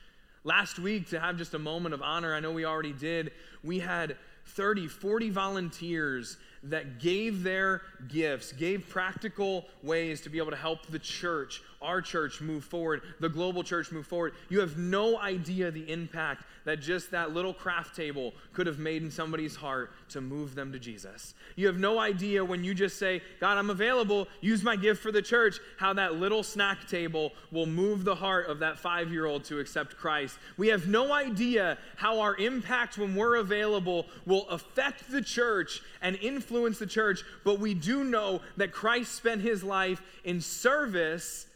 Last 0.43 0.77
week, 0.79 1.09
to 1.09 1.19
have 1.19 1.37
just 1.37 1.53
a 1.53 1.59
moment 1.59 1.93
of 1.93 2.01
honor, 2.01 2.33
I 2.33 2.39
know 2.39 2.51
we 2.51 2.65
already 2.65 2.93
did, 2.93 3.31
we 3.63 3.79
had 3.79 4.17
30, 4.47 4.87
40 4.87 5.29
volunteers 5.31 6.37
that 6.63 6.99
gave 6.99 7.43
their 7.43 7.81
gifts, 8.07 8.51
gave 8.51 8.87
practical 8.89 9.65
ways 9.81 10.21
to 10.21 10.29
be 10.29 10.37
able 10.37 10.51
to 10.51 10.57
help 10.57 10.85
the 10.87 10.99
church, 10.99 11.61
our 11.85 12.01
church, 12.01 12.41
move 12.41 12.63
forward, 12.63 13.01
the 13.19 13.29
global 13.29 13.63
church 13.63 13.91
move 13.91 14.07
forward. 14.07 14.33
You 14.49 14.59
have 14.59 14.77
no 14.77 15.19
idea 15.19 15.71
the 15.71 15.89
impact 15.91 16.43
that 16.65 16.81
just 16.81 17.11
that 17.11 17.31
little 17.31 17.53
craft 17.53 17.95
table 17.95 18.33
could 18.53 18.67
have 18.67 18.79
made 18.79 19.03
in 19.03 19.11
somebody's 19.11 19.55
heart 19.55 19.91
to 20.09 20.19
move 20.19 20.55
them 20.55 20.71
to 20.71 20.79
Jesus. 20.79 21.33
You 21.55 21.67
have 21.67 21.77
no 21.77 21.99
idea 21.99 22.43
when 22.43 22.63
you 22.63 22.73
just 22.73 22.97
say, 22.97 23.21
God, 23.39 23.57
I'm 23.57 23.69
available, 23.69 24.27
use 24.41 24.63
my 24.63 24.75
gift 24.75 25.01
for 25.01 25.11
the 25.11 25.21
church, 25.21 25.59
how 25.77 25.93
that 25.93 26.15
little 26.15 26.43
snack 26.43 26.87
table 26.87 27.31
will 27.51 27.67
move 27.67 28.03
the 28.03 28.15
heart 28.15 28.47
of 28.47 28.59
that 28.59 28.79
five 28.79 29.11
year 29.11 29.25
old 29.25 29.43
to 29.45 29.59
accept 29.59 29.95
Christ. 29.95 30.37
We 30.57 30.67
have 30.69 30.87
no 30.87 31.13
idea 31.13 31.77
how 31.95 32.19
our 32.19 32.35
impact 32.35 32.97
when 32.97 33.15
we're 33.15 33.35
available 33.35 34.07
will 34.25 34.49
affect 34.49 35.11
the 35.11 35.21
church 35.21 35.81
and 36.01 36.15
influence 36.17 36.79
the 36.79 36.87
church, 36.87 37.23
but 37.43 37.59
we 37.59 37.73
do 37.73 38.03
know 38.03 38.41
that 38.57 38.71
Christ 38.71 39.13
spent 39.13 39.41
his 39.41 39.63
life 39.63 40.01
in 40.23 40.41
service, 40.41 41.47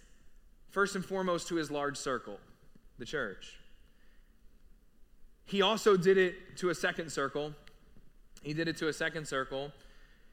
first 0.70 0.96
and 0.96 1.06
foremost, 1.06 1.48
to 1.50 1.56
his 1.56 1.72
large 1.72 1.98
circle, 1.98 2.40
the 2.98 3.06
church. 3.06 3.58
He 5.46 5.62
also 5.62 5.98
did 5.98 6.18
it 6.18 6.58
to 6.58 6.70
a 6.70 6.76
second 6.76 7.12
circle. 7.12 7.54
He 8.44 8.54
did 8.54 8.68
it 8.68 8.78
to 8.78 8.88
a 8.88 8.94
second 8.94 9.28
circle. 9.28 9.72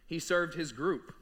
He 0.07 0.18
served 0.18 0.55
his 0.55 0.72
group. 0.72 1.14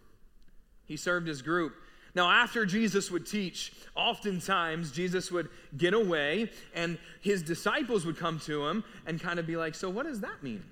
He 0.85 0.97
served 0.97 1.27
his 1.27 1.43
group. 1.43 1.75
Now, 2.15 2.31
after 2.31 2.65
Jesus 2.65 3.11
would 3.11 3.27
teach, 3.27 3.73
oftentimes 3.97 4.93
Jesus 4.93 5.33
would 5.33 5.49
get 5.77 5.95
away 5.95 6.51
and 6.75 6.99
his 7.21 7.43
disciples 7.43 8.07
would 8.07 8.17
come 8.17 8.39
to 8.41 8.67
him 8.67 8.85
and 9.07 9.21
kind 9.21 9.39
of 9.39 9.47
be 9.47 9.57
like, 9.57 9.75
So, 9.75 9.91
what 9.91 10.07
does 10.07 10.21
that 10.21 10.43
mean? 10.43 10.63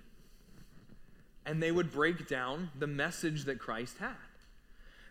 And 1.45 1.61
they 1.61 1.73
would 1.73 1.91
break 1.91 2.29
down 2.29 2.71
the 2.79 2.87
message 2.87 3.45
that 3.45 3.59
Christ 3.59 3.99
had. 3.99 4.15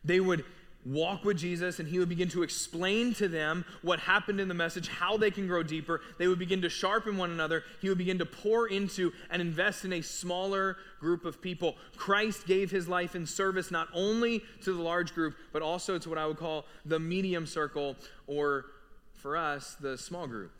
They 0.05 0.19
would 0.21 0.45
walk 0.85 1.23
with 1.23 1.37
Jesus 1.37 1.79
and 1.79 1.87
he 1.87 1.99
would 1.99 2.09
begin 2.09 2.29
to 2.29 2.43
explain 2.43 3.13
to 3.15 3.27
them 3.27 3.65
what 3.81 3.99
happened 3.99 4.39
in 4.39 4.47
the 4.47 4.53
message, 4.53 4.87
how 4.87 5.17
they 5.17 5.31
can 5.31 5.47
grow 5.47 5.63
deeper. 5.63 6.01
They 6.17 6.27
would 6.27 6.39
begin 6.39 6.61
to 6.63 6.69
sharpen 6.69 7.17
one 7.17 7.31
another. 7.31 7.63
He 7.81 7.89
would 7.89 7.97
begin 7.97 8.17
to 8.19 8.25
pour 8.25 8.67
into 8.67 9.11
and 9.29 9.41
invest 9.41 9.85
in 9.85 9.93
a 9.93 10.01
smaller 10.01 10.77
group 10.99 11.25
of 11.25 11.41
people. 11.41 11.75
Christ 11.97 12.47
gave 12.47 12.71
his 12.71 12.87
life 12.87 13.15
in 13.15 13.25
service 13.25 13.71
not 13.71 13.87
only 13.93 14.43
to 14.63 14.73
the 14.73 14.81
large 14.81 15.13
group, 15.13 15.35
but 15.53 15.61
also 15.61 15.97
to 15.97 16.09
what 16.09 16.17
I 16.17 16.25
would 16.25 16.37
call 16.37 16.65
the 16.85 16.99
medium 16.99 17.45
circle, 17.45 17.95
or 18.27 18.65
for 19.13 19.37
us, 19.37 19.75
the 19.79 19.97
small 19.97 20.27
group. 20.27 20.51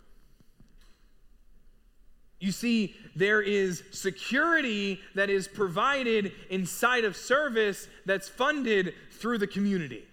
You 2.39 2.51
see, 2.51 2.95
there 3.15 3.41
is 3.41 3.83
security 3.91 4.99
that 5.13 5.29
is 5.29 5.47
provided 5.47 6.31
inside 6.49 7.05
of 7.05 7.15
service 7.15 7.87
that's 8.07 8.27
funded 8.27 8.95
through 9.11 9.37
the 9.37 9.45
community. 9.45 10.07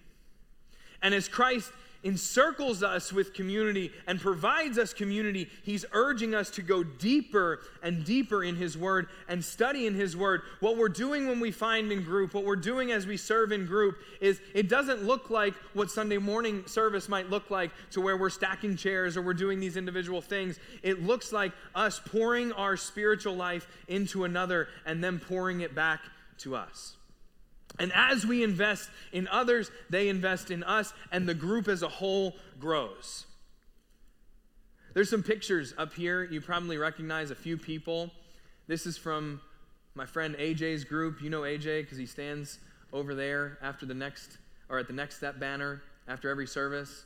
And 1.01 1.13
as 1.13 1.27
Christ 1.27 1.71
encircles 2.03 2.81
us 2.81 3.11
with 3.11 3.33
community 3.33 3.91
and 4.07 4.21
provides 4.21 4.77
us 4.77 4.93
community, 4.93 5.49
he's 5.63 5.83
urging 5.91 6.33
us 6.33 6.49
to 6.51 6.61
go 6.61 6.81
deeper 6.83 7.59
and 7.83 8.05
deeper 8.05 8.43
in 8.43 8.55
his 8.55 8.77
word 8.77 9.07
and 9.27 9.43
study 9.43 9.85
in 9.85 9.93
his 9.93 10.15
word. 10.15 10.41
What 10.61 10.77
we're 10.77 10.87
doing 10.87 11.27
when 11.27 11.39
we 11.39 11.51
find 11.51 11.91
in 11.91 12.03
group, 12.03 12.33
what 12.33 12.45
we're 12.45 12.55
doing 12.55 12.91
as 12.91 13.05
we 13.05 13.17
serve 13.17 13.51
in 13.51 13.65
group 13.65 13.97
is 14.21 14.39
it 14.53 14.69
doesn't 14.69 15.03
look 15.03 15.29
like 15.29 15.53
what 15.73 15.91
Sunday 15.91 16.17
morning 16.17 16.63
service 16.67 17.09
might 17.09 17.29
look 17.29 17.51
like 17.51 17.71
to 17.91 18.01
where 18.01 18.15
we're 18.15 18.29
stacking 18.29 18.77
chairs 18.77 19.17
or 19.17 19.21
we're 19.21 19.33
doing 19.33 19.59
these 19.59 19.75
individual 19.75 20.21
things. 20.21 20.57
It 20.83 21.03
looks 21.05 21.33
like 21.33 21.51
us 21.75 21.99
pouring 22.05 22.53
our 22.53 22.77
spiritual 22.77 23.35
life 23.35 23.67
into 23.89 24.23
another 24.23 24.69
and 24.85 25.03
then 25.03 25.19
pouring 25.19 25.61
it 25.61 25.75
back 25.75 25.99
to 26.39 26.55
us. 26.55 26.95
And 27.77 27.91
as 27.93 28.25
we 28.25 28.43
invest 28.43 28.89
in 29.11 29.27
others, 29.27 29.69
they 29.89 30.09
invest 30.09 30.51
in 30.51 30.63
us, 30.63 30.93
and 31.11 31.27
the 31.27 31.33
group 31.33 31.67
as 31.67 31.83
a 31.83 31.87
whole 31.87 32.35
grows. 32.59 33.25
There's 34.93 35.09
some 35.09 35.23
pictures 35.23 35.73
up 35.77 35.93
here. 35.93 36.23
You 36.23 36.41
probably 36.41 36.77
recognize 36.77 37.31
a 37.31 37.35
few 37.35 37.57
people. 37.57 38.09
This 38.67 38.85
is 38.85 38.97
from 38.97 39.39
my 39.95 40.05
friend 40.05 40.35
AJ's 40.35 40.83
group. 40.83 41.21
You 41.21 41.29
know 41.29 41.41
AJ 41.41 41.83
because 41.83 41.97
he 41.97 42.05
stands 42.05 42.59
over 42.91 43.13
there 43.13 43.57
after 43.61 43.85
the 43.85 43.93
next, 43.93 44.37
or 44.67 44.79
at 44.79 44.87
the 44.87 44.93
next 44.93 45.17
step 45.17 45.39
banner 45.39 45.81
after 46.07 46.29
every 46.29 46.47
service 46.47 47.05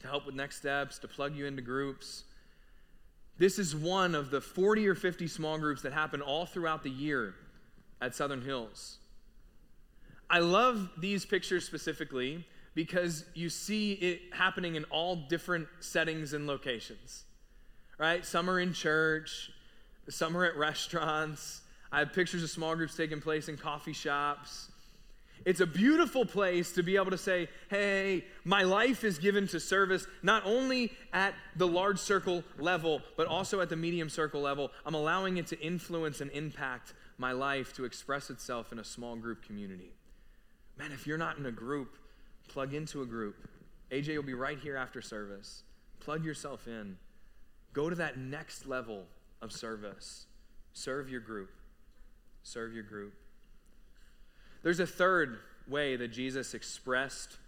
to 0.00 0.06
help 0.06 0.26
with 0.26 0.34
next 0.34 0.56
steps, 0.56 0.98
to 0.98 1.08
plug 1.08 1.34
you 1.34 1.46
into 1.46 1.62
groups. 1.62 2.24
This 3.38 3.58
is 3.58 3.74
one 3.74 4.14
of 4.14 4.30
the 4.30 4.40
40 4.40 4.86
or 4.86 4.94
50 4.94 5.26
small 5.26 5.58
groups 5.58 5.82
that 5.82 5.92
happen 5.92 6.20
all 6.20 6.46
throughout 6.46 6.82
the 6.82 6.90
year 6.90 7.34
at 8.00 8.14
Southern 8.14 8.42
Hills. 8.42 8.98
I 10.34 10.40
love 10.40 10.90
these 10.98 11.24
pictures 11.24 11.64
specifically 11.64 12.44
because 12.74 13.24
you 13.34 13.48
see 13.48 13.92
it 13.92 14.20
happening 14.32 14.74
in 14.74 14.82
all 14.86 15.14
different 15.14 15.68
settings 15.78 16.32
and 16.32 16.48
locations, 16.48 17.22
right? 17.98 18.26
Some 18.26 18.50
are 18.50 18.58
in 18.58 18.72
church, 18.72 19.52
some 20.08 20.36
are 20.36 20.44
at 20.44 20.56
restaurants. 20.56 21.60
I 21.92 22.00
have 22.00 22.12
pictures 22.12 22.42
of 22.42 22.50
small 22.50 22.74
groups 22.74 22.96
taking 22.96 23.20
place 23.20 23.48
in 23.48 23.56
coffee 23.56 23.92
shops. 23.92 24.72
It's 25.44 25.60
a 25.60 25.66
beautiful 25.66 26.26
place 26.26 26.72
to 26.72 26.82
be 26.82 26.96
able 26.96 27.12
to 27.12 27.18
say, 27.18 27.48
hey, 27.70 28.24
my 28.42 28.64
life 28.64 29.04
is 29.04 29.18
given 29.18 29.46
to 29.48 29.60
service 29.60 30.04
not 30.24 30.44
only 30.44 30.90
at 31.12 31.34
the 31.54 31.68
large 31.68 32.00
circle 32.00 32.42
level, 32.58 33.02
but 33.16 33.28
also 33.28 33.60
at 33.60 33.68
the 33.68 33.76
medium 33.76 34.08
circle 34.08 34.40
level. 34.40 34.72
I'm 34.84 34.94
allowing 34.94 35.36
it 35.36 35.46
to 35.48 35.60
influence 35.60 36.20
and 36.20 36.32
impact 36.32 36.92
my 37.18 37.30
life 37.30 37.72
to 37.74 37.84
express 37.84 38.30
itself 38.30 38.72
in 38.72 38.80
a 38.80 38.84
small 38.84 39.14
group 39.14 39.44
community. 39.44 39.92
Man, 40.78 40.92
if 40.92 41.06
you're 41.06 41.18
not 41.18 41.38
in 41.38 41.46
a 41.46 41.52
group, 41.52 41.96
plug 42.48 42.74
into 42.74 43.02
a 43.02 43.06
group. 43.06 43.48
AJ 43.90 44.16
will 44.16 44.22
be 44.22 44.34
right 44.34 44.58
here 44.58 44.76
after 44.76 45.00
service. 45.00 45.62
Plug 46.00 46.24
yourself 46.24 46.66
in. 46.66 46.96
Go 47.72 47.88
to 47.88 47.96
that 47.96 48.18
next 48.18 48.66
level 48.66 49.04
of 49.40 49.52
service. 49.52 50.26
Serve 50.72 51.08
your 51.08 51.20
group. 51.20 51.50
Serve 52.42 52.74
your 52.74 52.82
group. 52.82 53.14
There's 54.62 54.80
a 54.80 54.86
third 54.86 55.38
way 55.68 55.96
that 55.96 56.08
Jesus 56.08 56.54
expressed 56.54 57.38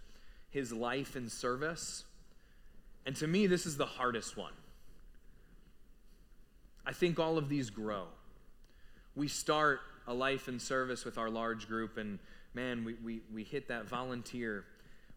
his 0.49 0.71
life 0.71 1.15
in 1.15 1.29
service. 1.29 2.05
And 3.05 3.15
to 3.17 3.27
me, 3.27 3.47
this 3.47 3.65
is 3.65 3.77
the 3.77 3.85
hardest 3.85 4.37
one. 4.37 4.53
I 6.85 6.93
think 6.93 7.19
all 7.19 7.37
of 7.37 7.49
these 7.49 7.69
grow. 7.69 8.05
We 9.15 9.27
start 9.27 9.81
a 10.07 10.13
life 10.13 10.47
in 10.47 10.59
service 10.59 11.03
with 11.03 11.17
our 11.17 11.29
large 11.29 11.67
group, 11.67 11.97
and 11.97 12.19
man, 12.53 12.83
we, 12.83 12.95
we, 13.03 13.21
we 13.33 13.43
hit 13.43 13.67
that 13.67 13.87
volunteer. 13.87 14.65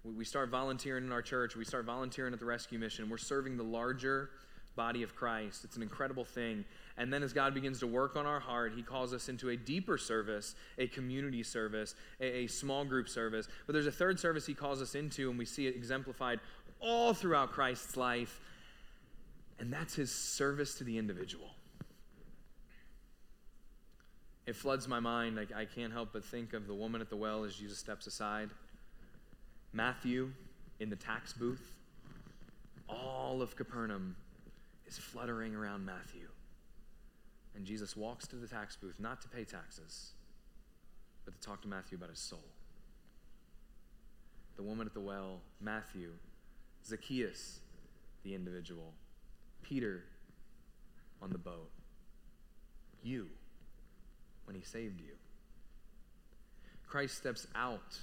We, 0.05 0.13
we 0.13 0.25
start 0.25 0.51
volunteering 0.51 1.05
in 1.05 1.13
our 1.13 1.23
church, 1.23 1.57
we 1.57 1.65
start 1.65 1.85
volunteering 1.85 2.33
at 2.33 2.41
the 2.41 2.47
rescue 2.47 2.79
mission. 2.79 3.09
We're 3.09 3.19
serving 3.19 3.57
the 3.57 3.65
larger 3.65 4.31
body 4.77 5.03
of 5.03 5.15
Christ. 5.15 5.65
It's 5.65 5.77
an 5.77 5.83
incredible 5.83 6.25
thing. 6.25 6.65
And 6.97 7.13
then 7.13 7.23
as 7.23 7.33
God 7.33 7.55
begins 7.55 7.81
to 7.81 7.87
work 7.87 8.17
on 8.17 8.27
our 8.27 8.41
heart, 8.41 8.73
He 8.75 8.83
calls 8.83 9.13
us 9.13 9.29
into 9.29 9.51
a 9.51 9.57
deeper 9.57 9.99
service, 9.99 10.55
a 10.79 10.87
community 10.87 11.43
service, 11.43 11.95
a, 12.21 12.45
a, 12.45 12.47
small 12.47 12.85
group 12.85 13.09
service. 13.09 13.49
But 13.67 13.73
there's 13.73 13.87
a 13.87 13.93
third 13.93 14.21
service 14.21 14.47
He 14.47 14.55
calls 14.55 14.81
us 14.81 14.95
into, 14.95 15.31
and 15.31 15.39
we 15.39 15.45
see 15.45 15.67
it 15.67 15.75
exemplified 15.75 16.41
all 16.81 17.13
throughout 17.13 17.53
Christ's 17.53 17.97
life, 17.97 18.41
and 19.59 19.73
that's 19.73 19.95
His 19.95 20.11
service 20.11 20.75
to 20.77 20.85
the 20.85 20.99
individual. 20.99 21.51
It 24.47 24.57
floods 24.57 24.89
my 24.89 25.01
mind. 25.01 25.39
I, 25.39 25.61
I 25.61 25.65
can't 25.65 25.93
help 25.93 26.11
but 26.13 26.25
think 26.25 26.53
of 26.53 26.67
the 26.67 26.75
woman 26.75 27.01
at 27.01 27.11
the 27.11 27.17
well 27.17 27.45
as 27.45 27.55
Jesus 27.55 27.79
steps 27.79 28.07
aside. 28.07 28.51
Matthew 29.73 30.33
in 30.81 30.91
the 30.91 30.97
tax 30.97 31.33
booth. 31.33 31.75
All 32.89 33.41
of 33.43 33.55
Capernaum 33.55 34.17
is 34.87 34.99
fluttering 34.99 35.55
around 35.55 35.85
Matthew. 35.85 36.27
And 37.55 37.65
Jesus 37.65 37.97
walks 37.97 38.27
to 38.29 38.37
the 38.37 38.49
tax 38.49 38.77
booth, 38.77 38.97
not 38.99 39.21
to 39.23 39.29
pay 39.29 39.45
taxes, 39.45 40.13
but 41.25 41.39
to 41.39 41.47
talk 41.47 41.63
to 41.63 41.69
Matthew 41.69 41.97
about 41.99 42.11
his 42.11 42.19
soul. 42.19 42.45
The 44.57 44.63
woman 44.63 44.87
at 44.87 44.95
the 44.95 45.01
well, 45.01 45.41
Matthew, 45.61 46.11
Zacchaeus, 46.85 47.61
the 48.25 48.35
individual, 48.35 48.93
Peter 49.63 50.03
on 51.23 51.31
the 51.31 51.39
boat, 51.39 51.71
you 53.03 53.29
when 54.51 54.59
he 54.59 54.67
saved 54.67 55.01
you. 55.01 55.13
Christ 56.89 57.17
steps 57.17 57.47
out 57.55 57.97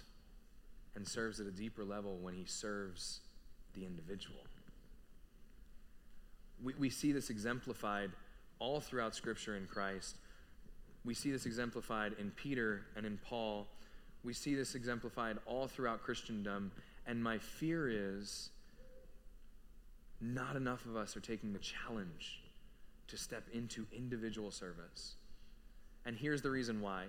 and 0.95 1.05
serves 1.05 1.41
at 1.41 1.45
a 1.45 1.51
deeper 1.51 1.83
level 1.83 2.15
when 2.21 2.33
he 2.33 2.45
serves 2.45 3.19
the 3.73 3.85
individual. 3.85 4.39
We, 6.63 6.73
we 6.75 6.89
see 6.89 7.11
this 7.11 7.29
exemplified 7.29 8.11
all 8.59 8.79
throughout 8.79 9.13
Scripture 9.13 9.57
in 9.57 9.67
Christ. 9.67 10.15
We 11.03 11.13
see 11.13 11.31
this 11.31 11.45
exemplified 11.45 12.13
in 12.17 12.31
Peter 12.31 12.83
and 12.95 13.05
in 13.05 13.17
Paul. 13.17 13.67
We 14.23 14.31
see 14.31 14.55
this 14.55 14.73
exemplified 14.73 15.39
all 15.45 15.67
throughout 15.67 16.01
Christendom. 16.01 16.71
And 17.05 17.21
my 17.21 17.39
fear 17.39 17.89
is 17.89 18.51
not 20.21 20.55
enough 20.55 20.85
of 20.85 20.95
us 20.95 21.17
are 21.17 21.19
taking 21.19 21.51
the 21.51 21.59
challenge 21.59 22.41
to 23.09 23.17
step 23.17 23.43
into 23.53 23.85
individual 23.91 24.49
service. 24.49 25.15
And 26.07 26.17
here's 26.17 26.41
the 26.41 26.49
reason 26.49 26.81
why. 26.81 27.03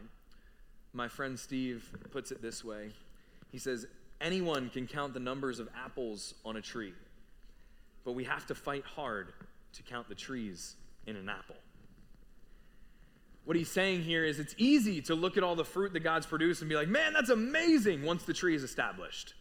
My 0.93 1.09
friend 1.09 1.39
Steve 1.39 1.89
puts 2.11 2.33
it 2.33 2.43
this 2.43 2.63
way 2.63 2.91
He 3.51 3.59
says, 3.59 3.87
Anyone 4.21 4.69
can 4.69 4.87
count 4.87 5.15
the 5.15 5.21
numbers 5.21 5.59
of 5.59 5.71
apples 5.75 6.35
on 6.45 6.57
a 6.57 6.61
tree 6.61 6.93
but 8.09 8.15
we 8.15 8.25
have 8.25 8.47
to 8.47 8.55
fight 8.55 8.87
hard 8.97 9.35
to 9.75 9.83
count 9.83 10.09
the 10.09 10.15
trees 10.15 10.77
in 11.07 11.15
an 11.15 11.29
apple. 11.29 11.57
What 13.45 13.55
he's 13.55 13.71
saying 13.71 14.03
here 14.03 14.25
is 14.25 14.39
it's 14.39 14.55
easy 14.57 15.03
to 15.03 15.15
look 15.15 15.37
at 15.37 15.43
all 15.43 15.55
the 15.55 15.63
fruit 15.63 15.93
that 15.93 16.01
God's 16.01 16.25
produced 16.25 16.63
and 16.63 16.71
be 16.71 16.75
like, 16.75 16.89
man, 16.89 17.13
that's 17.13 17.29
amazing 17.29 18.03
once 18.03 18.23
the 18.23 18.33
tree 18.33 18.55
is 18.55 18.63
established. 18.63 19.35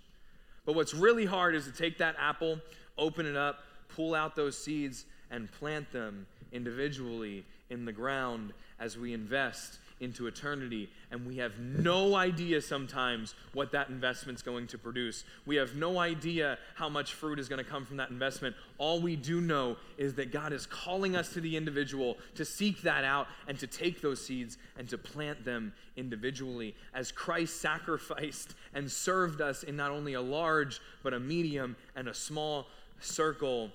But 0.65 0.75
what's 0.75 0.93
really 0.93 1.25
hard 1.25 1.55
is 1.55 1.63
to 1.63 1.71
take 1.71 1.99
that 1.99 2.17
apple, 2.19 2.59
open 2.97 3.25
it 3.25 3.37
up, 3.37 3.59
pull 3.87 4.13
out 4.13 4.35
those 4.35 4.57
seeds, 4.57 5.05
and 5.31 5.49
plant 5.49 5.89
them 5.93 6.27
individually 6.51 7.45
in 7.69 7.85
the 7.85 7.93
ground 7.93 8.51
as 8.79 8.97
we 8.97 9.13
invest 9.13 9.79
into 9.99 10.27
eternity, 10.27 10.89
and 11.09 11.25
we 11.25 11.37
have 11.37 11.57
no 11.59 12.15
idea 12.15 12.61
sometimes 12.61 13.33
what 13.53 13.71
that 13.71 13.89
investment's 13.89 14.41
going 14.41 14.67
to 14.67 14.77
produce. 14.77 15.23
We 15.45 15.55
have 15.55 15.75
no 15.75 15.97
idea 15.97 16.59
how 16.75 16.87
much 16.87 17.13
fruit 17.13 17.39
is 17.39 17.49
going 17.49 17.63
to 17.63 17.69
come 17.69 17.85
from 17.85 17.97
that 17.97 18.11
investment. 18.11 18.55
All 18.77 19.01
we 19.01 19.15
do 19.15 19.41
know 19.41 19.77
is 19.97 20.13
that 20.15 20.31
God 20.31 20.53
is 20.53 20.67
calling 20.67 21.15
us 21.15 21.33
to 21.33 21.41
the 21.41 21.57
individual 21.57 22.17
to 22.35 22.45
seek 22.45 22.83
that 22.83 23.03
out 23.03 23.27
and 23.47 23.57
to 23.59 23.67
take 23.67 24.01
those 24.01 24.23
seeds 24.23 24.57
and 24.77 24.87
to 24.89 24.97
plant 24.97 25.43
them 25.43 25.73
individually 25.95 26.75
as 26.93 27.11
Christ 27.11 27.59
sacrificed 27.59 28.53
and 28.75 28.91
served 28.91 29.41
us 29.41 29.63
in 29.63 29.75
not 29.75 29.89
only 29.89 30.13
a 30.13 30.21
large, 30.21 30.79
but 31.01 31.13
a 31.13 31.19
medium 31.19 31.75
and 31.95 32.07
a 32.07 32.13
small 32.13 32.67
circle. 32.99 33.71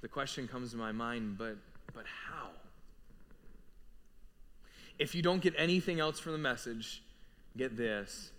The 0.00 0.08
question 0.08 0.48
comes 0.48 0.72
to 0.72 0.76
my 0.76 0.90
mind, 0.90 1.38
but, 1.38 1.56
but 1.94 2.04
how? 2.28 2.48
If 5.00 5.14
you 5.14 5.22
don't 5.22 5.40
get 5.40 5.54
anything 5.56 5.98
else 5.98 6.20
from 6.20 6.32
the 6.32 6.38
message, 6.38 7.02
get 7.56 7.74
this 7.74 8.32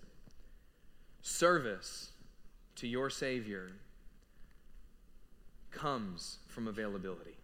service 1.24 2.12
to 2.76 2.88
your 2.88 3.10
Savior 3.10 3.71
comes 5.71 6.38
from 6.47 6.67
availability. 6.67 7.36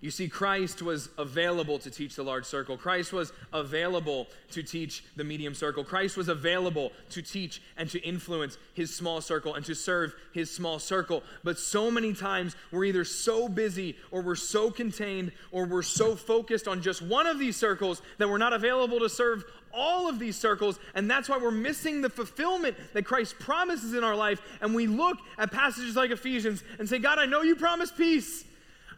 You 0.00 0.12
see, 0.12 0.28
Christ 0.28 0.80
was 0.80 1.08
available 1.18 1.80
to 1.80 1.90
teach 1.90 2.14
the 2.14 2.22
large 2.22 2.44
circle. 2.44 2.76
Christ 2.76 3.12
was 3.12 3.32
available 3.52 4.28
to 4.52 4.62
teach 4.62 5.02
the 5.16 5.24
medium 5.24 5.54
circle. 5.54 5.82
Christ 5.82 6.16
was 6.16 6.28
available 6.28 6.92
to 7.10 7.20
teach 7.20 7.60
and 7.76 7.90
to 7.90 7.98
influence 8.06 8.58
his 8.74 8.94
small 8.94 9.20
circle 9.20 9.56
and 9.56 9.66
to 9.66 9.74
serve 9.74 10.14
his 10.32 10.52
small 10.52 10.78
circle. 10.78 11.24
But 11.42 11.58
so 11.58 11.90
many 11.90 12.12
times 12.12 12.54
we're 12.70 12.84
either 12.84 13.04
so 13.04 13.48
busy 13.48 13.96
or 14.12 14.22
we're 14.22 14.36
so 14.36 14.70
contained 14.70 15.32
or 15.50 15.66
we're 15.66 15.82
so 15.82 16.14
focused 16.14 16.68
on 16.68 16.80
just 16.80 17.02
one 17.02 17.26
of 17.26 17.40
these 17.40 17.56
circles 17.56 18.00
that 18.18 18.28
we're 18.28 18.38
not 18.38 18.52
available 18.52 19.00
to 19.00 19.08
serve 19.08 19.44
all 19.74 20.08
of 20.08 20.20
these 20.20 20.36
circles. 20.36 20.78
And 20.94 21.10
that's 21.10 21.28
why 21.28 21.38
we're 21.38 21.50
missing 21.50 22.02
the 22.02 22.10
fulfillment 22.10 22.76
that 22.92 23.04
Christ 23.04 23.36
promises 23.40 23.94
in 23.94 24.04
our 24.04 24.14
life. 24.14 24.40
And 24.60 24.76
we 24.76 24.86
look 24.86 25.18
at 25.38 25.50
passages 25.50 25.96
like 25.96 26.12
Ephesians 26.12 26.62
and 26.78 26.88
say, 26.88 27.00
God, 27.00 27.18
I 27.18 27.26
know 27.26 27.42
you 27.42 27.56
promised 27.56 27.96
peace. 27.96 28.44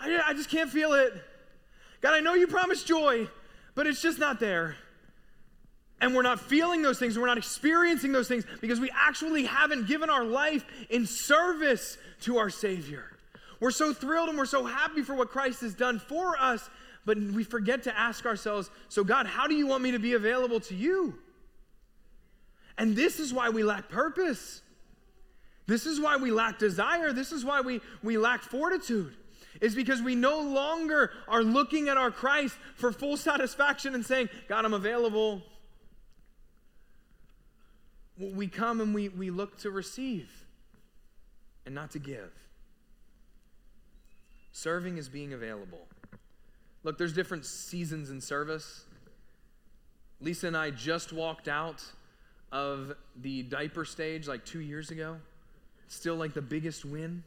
I, 0.00 0.20
I 0.28 0.32
just 0.34 0.50
can't 0.50 0.70
feel 0.70 0.94
it. 0.94 1.12
God, 2.00 2.14
I 2.14 2.20
know 2.20 2.34
you 2.34 2.46
promised 2.46 2.86
joy, 2.86 3.28
but 3.74 3.86
it's 3.86 4.00
just 4.00 4.18
not 4.18 4.40
there. 4.40 4.76
And 6.00 6.14
we're 6.14 6.22
not 6.22 6.40
feeling 6.40 6.80
those 6.80 6.98
things, 6.98 7.18
we're 7.18 7.26
not 7.26 7.36
experiencing 7.36 8.12
those 8.12 8.26
things 8.26 8.44
because 8.62 8.80
we 8.80 8.90
actually 8.94 9.44
haven't 9.44 9.86
given 9.86 10.08
our 10.08 10.24
life 10.24 10.64
in 10.88 11.06
service 11.06 11.98
to 12.22 12.38
our 12.38 12.48
Savior. 12.48 13.04
We're 13.60 13.70
so 13.70 13.92
thrilled 13.92 14.30
and 14.30 14.38
we're 14.38 14.46
so 14.46 14.64
happy 14.64 15.02
for 15.02 15.14
what 15.14 15.28
Christ 15.28 15.60
has 15.60 15.74
done 15.74 15.98
for 15.98 16.38
us, 16.40 16.70
but 17.04 17.18
we 17.18 17.44
forget 17.44 17.82
to 17.82 17.98
ask 17.98 18.24
ourselves, 18.24 18.70
so 18.88 19.04
God, 19.04 19.26
how 19.26 19.46
do 19.46 19.54
you 19.54 19.66
want 19.66 19.82
me 19.82 19.90
to 19.90 19.98
be 19.98 20.14
available 20.14 20.60
to 20.60 20.74
you? 20.74 21.18
And 22.78 22.96
this 22.96 23.20
is 23.20 23.34
why 23.34 23.50
we 23.50 23.62
lack 23.62 23.90
purpose. 23.90 24.62
This 25.66 25.84
is 25.84 26.00
why 26.00 26.16
we 26.16 26.30
lack 26.30 26.58
desire. 26.58 27.12
This 27.12 27.30
is 27.30 27.44
why 27.44 27.60
we, 27.60 27.82
we 28.02 28.16
lack 28.16 28.40
fortitude 28.40 29.14
is 29.60 29.74
because 29.74 30.00
we 30.00 30.14
no 30.14 30.40
longer 30.40 31.10
are 31.28 31.42
looking 31.42 31.88
at 31.88 31.96
our 31.96 32.10
Christ 32.10 32.56
for 32.76 32.92
full 32.92 33.16
satisfaction 33.16 33.94
and 33.94 34.04
saying, 34.04 34.28
God, 34.48 34.64
I'm 34.64 34.74
available. 34.74 35.42
We 38.18 38.48
come 38.48 38.80
and 38.80 38.94
we, 38.94 39.08
we 39.08 39.30
look 39.30 39.58
to 39.60 39.70
receive 39.70 40.30
and 41.66 41.74
not 41.74 41.90
to 41.92 41.98
give. 41.98 42.32
Serving 44.52 44.98
is 44.98 45.08
being 45.08 45.32
available. 45.32 45.86
Look, 46.82 46.98
there's 46.98 47.12
different 47.12 47.44
seasons 47.44 48.10
in 48.10 48.20
service. 48.20 48.84
Lisa 50.20 50.48
and 50.48 50.56
I 50.56 50.70
just 50.70 51.12
walked 51.12 51.48
out 51.48 51.82
of 52.52 52.94
the 53.16 53.42
diaper 53.42 53.84
stage 53.84 54.26
like 54.26 54.44
two 54.44 54.60
years 54.60 54.90
ago. 54.90 55.16
Still 55.88 56.16
like 56.16 56.34
the 56.34 56.42
biggest 56.42 56.84
win 56.84 57.22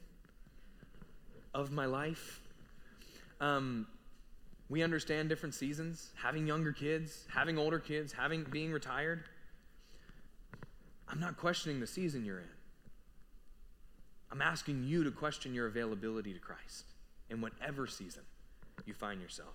of 1.54 1.72
my 1.72 1.86
life. 1.86 2.42
Um, 3.40 3.88
we 4.70 4.82
understand 4.82 5.30
different 5.30 5.54
seasons, 5.56 6.12
having 6.16 6.48
younger 6.48 6.72
kids, 6.72 7.26
having 7.34 7.58
older 7.58 7.80
kids, 7.80 8.14
having 8.14 8.44
being 8.44 8.72
retired. 8.72 9.26
I'm 11.08 11.20
not 11.20 11.38
questioning 11.38 11.80
the 11.80 11.88
season 11.88 12.26
you're 12.26 12.40
in. 12.40 12.46
I'm 14.32 14.42
asking 14.42 14.84
you 14.84 15.04
to 15.04 15.12
question 15.12 15.54
your 15.54 15.68
availability 15.68 16.34
to 16.34 16.40
Christ 16.40 16.86
in 17.30 17.40
whatever 17.40 17.86
season 17.86 18.24
you 18.86 18.94
find 18.94 19.22
yourself. 19.22 19.54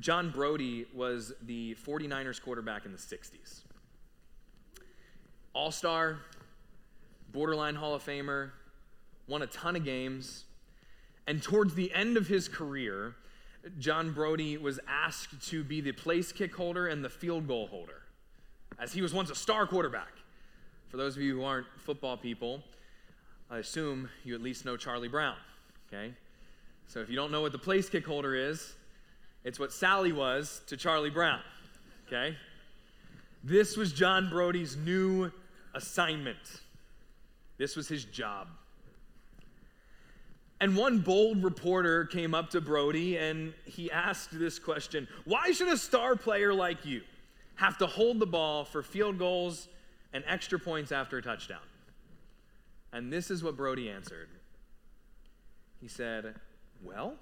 John 0.00 0.30
Brodie 0.30 0.86
was 0.94 1.32
the 1.42 1.76
49ers 1.86 2.42
quarterback 2.42 2.84
in 2.84 2.92
the 2.92 2.98
60s. 2.98 3.62
All 5.54 5.70
star, 5.70 6.18
borderline 7.30 7.74
Hall 7.74 7.94
of 7.94 8.04
Famer, 8.04 8.50
won 9.26 9.42
a 9.42 9.46
ton 9.46 9.76
of 9.76 9.84
games. 9.84 10.44
And 11.26 11.42
towards 11.42 11.74
the 11.74 11.92
end 11.92 12.16
of 12.16 12.26
his 12.26 12.48
career, 12.48 13.14
John 13.78 14.12
Brodie 14.12 14.56
was 14.56 14.80
asked 14.88 15.48
to 15.50 15.62
be 15.62 15.80
the 15.80 15.92
place 15.92 16.32
kick 16.32 16.54
holder 16.54 16.88
and 16.88 17.04
the 17.04 17.08
field 17.08 17.46
goal 17.46 17.68
holder, 17.68 18.02
as 18.78 18.92
he 18.92 19.02
was 19.02 19.14
once 19.14 19.30
a 19.30 19.34
star 19.34 19.66
quarterback. 19.66 20.12
For 20.88 20.96
those 20.96 21.16
of 21.16 21.22
you 21.22 21.36
who 21.36 21.44
aren't 21.44 21.66
football 21.78 22.16
people, 22.16 22.62
I 23.50 23.58
assume 23.58 24.10
you 24.24 24.34
at 24.34 24.42
least 24.42 24.64
know 24.64 24.76
Charlie 24.76 25.08
Brown. 25.08 25.36
Okay? 25.88 26.12
So 26.88 27.00
if 27.00 27.08
you 27.08 27.16
don't 27.16 27.30
know 27.30 27.40
what 27.40 27.52
the 27.52 27.58
place 27.58 27.88
kick 27.88 28.04
holder 28.04 28.34
is, 28.34 28.74
it's 29.44 29.58
what 29.58 29.72
Sally 29.72 30.12
was 30.12 30.60
to 30.66 30.76
Charlie 30.76 31.10
Brown. 31.10 31.40
Okay? 32.06 32.36
This 33.44 33.76
was 33.76 33.92
John 33.92 34.28
Brodie's 34.28 34.76
new 34.76 35.30
assignment. 35.74 36.60
This 37.58 37.76
was 37.76 37.88
his 37.88 38.04
job. 38.04 38.48
And 40.62 40.76
one 40.76 41.00
bold 41.00 41.42
reporter 41.42 42.04
came 42.04 42.36
up 42.36 42.50
to 42.50 42.60
Brodie 42.60 43.16
and 43.16 43.52
he 43.64 43.90
asked 43.90 44.28
this 44.30 44.60
question 44.60 45.08
Why 45.24 45.50
should 45.50 45.66
a 45.66 45.76
star 45.76 46.14
player 46.14 46.54
like 46.54 46.86
you 46.86 47.02
have 47.56 47.78
to 47.78 47.86
hold 47.88 48.20
the 48.20 48.26
ball 48.26 48.64
for 48.64 48.80
field 48.80 49.18
goals 49.18 49.66
and 50.12 50.22
extra 50.24 50.60
points 50.60 50.92
after 50.92 51.18
a 51.18 51.22
touchdown? 51.22 51.58
And 52.92 53.12
this 53.12 53.28
is 53.28 53.42
what 53.42 53.56
Brodie 53.56 53.90
answered. 53.90 54.28
He 55.80 55.88
said, 55.88 56.36
Well, 56.80 57.16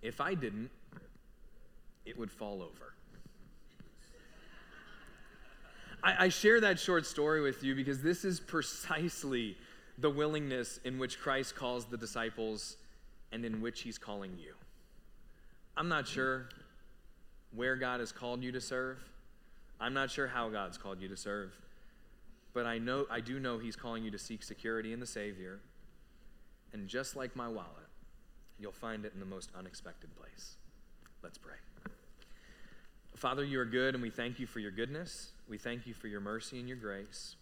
if 0.00 0.18
I 0.18 0.32
didn't, 0.32 0.70
it 2.06 2.18
would 2.18 2.32
fall 2.32 2.62
over. 2.62 2.94
I, 6.02 6.24
I, 6.24 6.28
share 6.30 6.58
that 6.62 6.80
short 6.80 7.04
story 7.04 7.42
with 7.42 7.62
you 7.62 7.74
because 7.74 8.02
this 8.02 8.24
is 8.24 8.40
precisely 8.40 9.56
the 10.02 10.10
willingness 10.10 10.80
in 10.84 10.98
which 10.98 11.18
Christ 11.20 11.54
calls 11.54 11.86
the 11.86 11.96
disciples 11.96 12.76
and 13.30 13.44
in 13.44 13.62
which 13.62 13.82
he's 13.82 13.98
calling 13.98 14.36
you. 14.36 14.54
I'm 15.76 15.88
not 15.88 16.06
sure 16.06 16.48
where 17.54 17.76
God 17.76 18.00
has 18.00 18.12
called 18.12 18.42
you 18.42 18.52
to 18.52 18.60
serve. 18.60 18.98
I'm 19.80 19.94
not 19.94 20.10
sure 20.10 20.26
how 20.26 20.48
God's 20.48 20.76
called 20.76 21.00
you 21.00 21.08
to 21.08 21.16
serve. 21.16 21.52
But 22.52 22.66
I 22.66 22.78
know 22.78 23.06
I 23.10 23.20
do 23.20 23.40
know 23.40 23.58
he's 23.58 23.76
calling 23.76 24.04
you 24.04 24.10
to 24.10 24.18
seek 24.18 24.42
security 24.42 24.92
in 24.92 25.00
the 25.00 25.06
Savior. 25.06 25.60
And 26.72 26.88
just 26.88 27.16
like 27.16 27.34
my 27.34 27.48
wallet, 27.48 27.68
you'll 28.58 28.72
find 28.72 29.04
it 29.04 29.12
in 29.14 29.20
the 29.20 29.26
most 29.26 29.50
unexpected 29.56 30.14
place. 30.16 30.56
Let's 31.22 31.38
pray. 31.38 31.54
Father, 33.14 33.44
you 33.44 33.60
are 33.60 33.64
good, 33.64 33.94
and 33.94 34.02
we 34.02 34.10
thank 34.10 34.40
you 34.40 34.46
for 34.46 34.58
your 34.58 34.70
goodness. 34.70 35.30
We 35.48 35.56
thank 35.56 35.86
you 35.86 35.94
for 35.94 36.08
your 36.08 36.20
mercy 36.20 36.58
and 36.58 36.68
your 36.68 36.78
grace. 36.78 37.36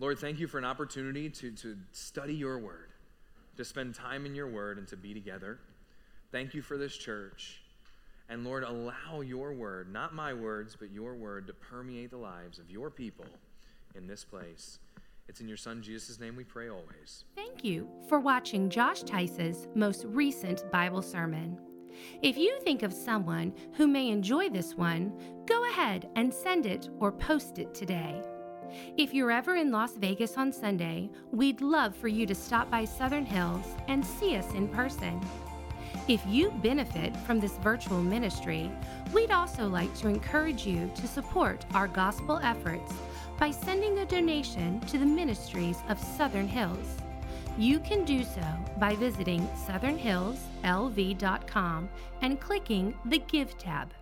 Lord, 0.00 0.18
thank 0.18 0.38
you 0.38 0.46
for 0.46 0.58
an 0.58 0.64
opportunity 0.64 1.28
to, 1.28 1.50
to 1.50 1.76
study 1.92 2.34
your 2.34 2.58
word, 2.58 2.90
to 3.56 3.64
spend 3.64 3.94
time 3.94 4.26
in 4.26 4.34
your 4.34 4.48
word, 4.48 4.78
and 4.78 4.86
to 4.88 4.96
be 4.96 5.12
together. 5.12 5.58
Thank 6.30 6.54
you 6.54 6.62
for 6.62 6.76
this 6.76 6.96
church. 6.96 7.62
And 8.28 8.44
Lord, 8.44 8.62
allow 8.62 9.22
your 9.22 9.52
word, 9.54 9.92
not 9.92 10.14
my 10.14 10.34
words, 10.34 10.76
but 10.78 10.92
your 10.92 11.14
word, 11.14 11.46
to 11.48 11.52
permeate 11.52 12.10
the 12.10 12.18
lives 12.18 12.58
of 12.58 12.70
your 12.70 12.90
people 12.90 13.24
in 13.94 14.06
this 14.06 14.22
place. 14.22 14.78
It's 15.28 15.40
in 15.40 15.48
your 15.48 15.56
son 15.56 15.82
Jesus' 15.82 16.20
name 16.20 16.36
we 16.36 16.44
pray 16.44 16.68
always. 16.68 17.24
Thank 17.34 17.64
you 17.64 17.88
for 18.08 18.20
watching 18.20 18.70
Josh 18.70 19.02
Tice's 19.02 19.66
most 19.74 20.04
recent 20.06 20.70
Bible 20.70 21.02
sermon. 21.02 21.58
If 22.22 22.36
you 22.36 22.58
think 22.60 22.82
of 22.82 22.92
someone 22.92 23.52
who 23.74 23.88
may 23.88 24.08
enjoy 24.10 24.48
this 24.48 24.74
one, 24.74 25.12
go 25.46 25.68
ahead 25.70 26.08
and 26.14 26.32
send 26.32 26.66
it 26.66 26.88
or 27.00 27.10
post 27.10 27.58
it 27.58 27.74
today. 27.74 28.22
If 28.96 29.14
you're 29.14 29.30
ever 29.30 29.56
in 29.56 29.70
Las 29.70 29.92
Vegas 29.92 30.36
on 30.36 30.52
Sunday, 30.52 31.08
we'd 31.32 31.60
love 31.60 31.94
for 31.94 32.08
you 32.08 32.26
to 32.26 32.34
stop 32.34 32.70
by 32.70 32.84
Southern 32.84 33.24
Hills 33.24 33.64
and 33.88 34.04
see 34.04 34.36
us 34.36 34.50
in 34.54 34.68
person. 34.68 35.20
If 36.08 36.24
you 36.26 36.50
benefit 36.62 37.16
from 37.18 37.40
this 37.40 37.58
virtual 37.58 38.02
ministry, 38.02 38.70
we'd 39.12 39.30
also 39.30 39.68
like 39.68 39.94
to 39.98 40.08
encourage 40.08 40.66
you 40.66 40.90
to 40.94 41.06
support 41.06 41.64
our 41.74 41.88
gospel 41.88 42.40
efforts 42.42 42.92
by 43.38 43.50
sending 43.50 43.98
a 43.98 44.06
donation 44.06 44.80
to 44.80 44.98
the 44.98 45.06
ministries 45.06 45.78
of 45.88 45.98
Southern 45.98 46.48
Hills. 46.48 46.96
You 47.58 47.80
can 47.80 48.04
do 48.04 48.24
so 48.24 48.44
by 48.78 48.94
visiting 48.94 49.46
southernhillslv.com 49.66 51.88
and 52.22 52.40
clicking 52.40 52.94
the 53.04 53.18
Give 53.18 53.58
tab. 53.58 53.92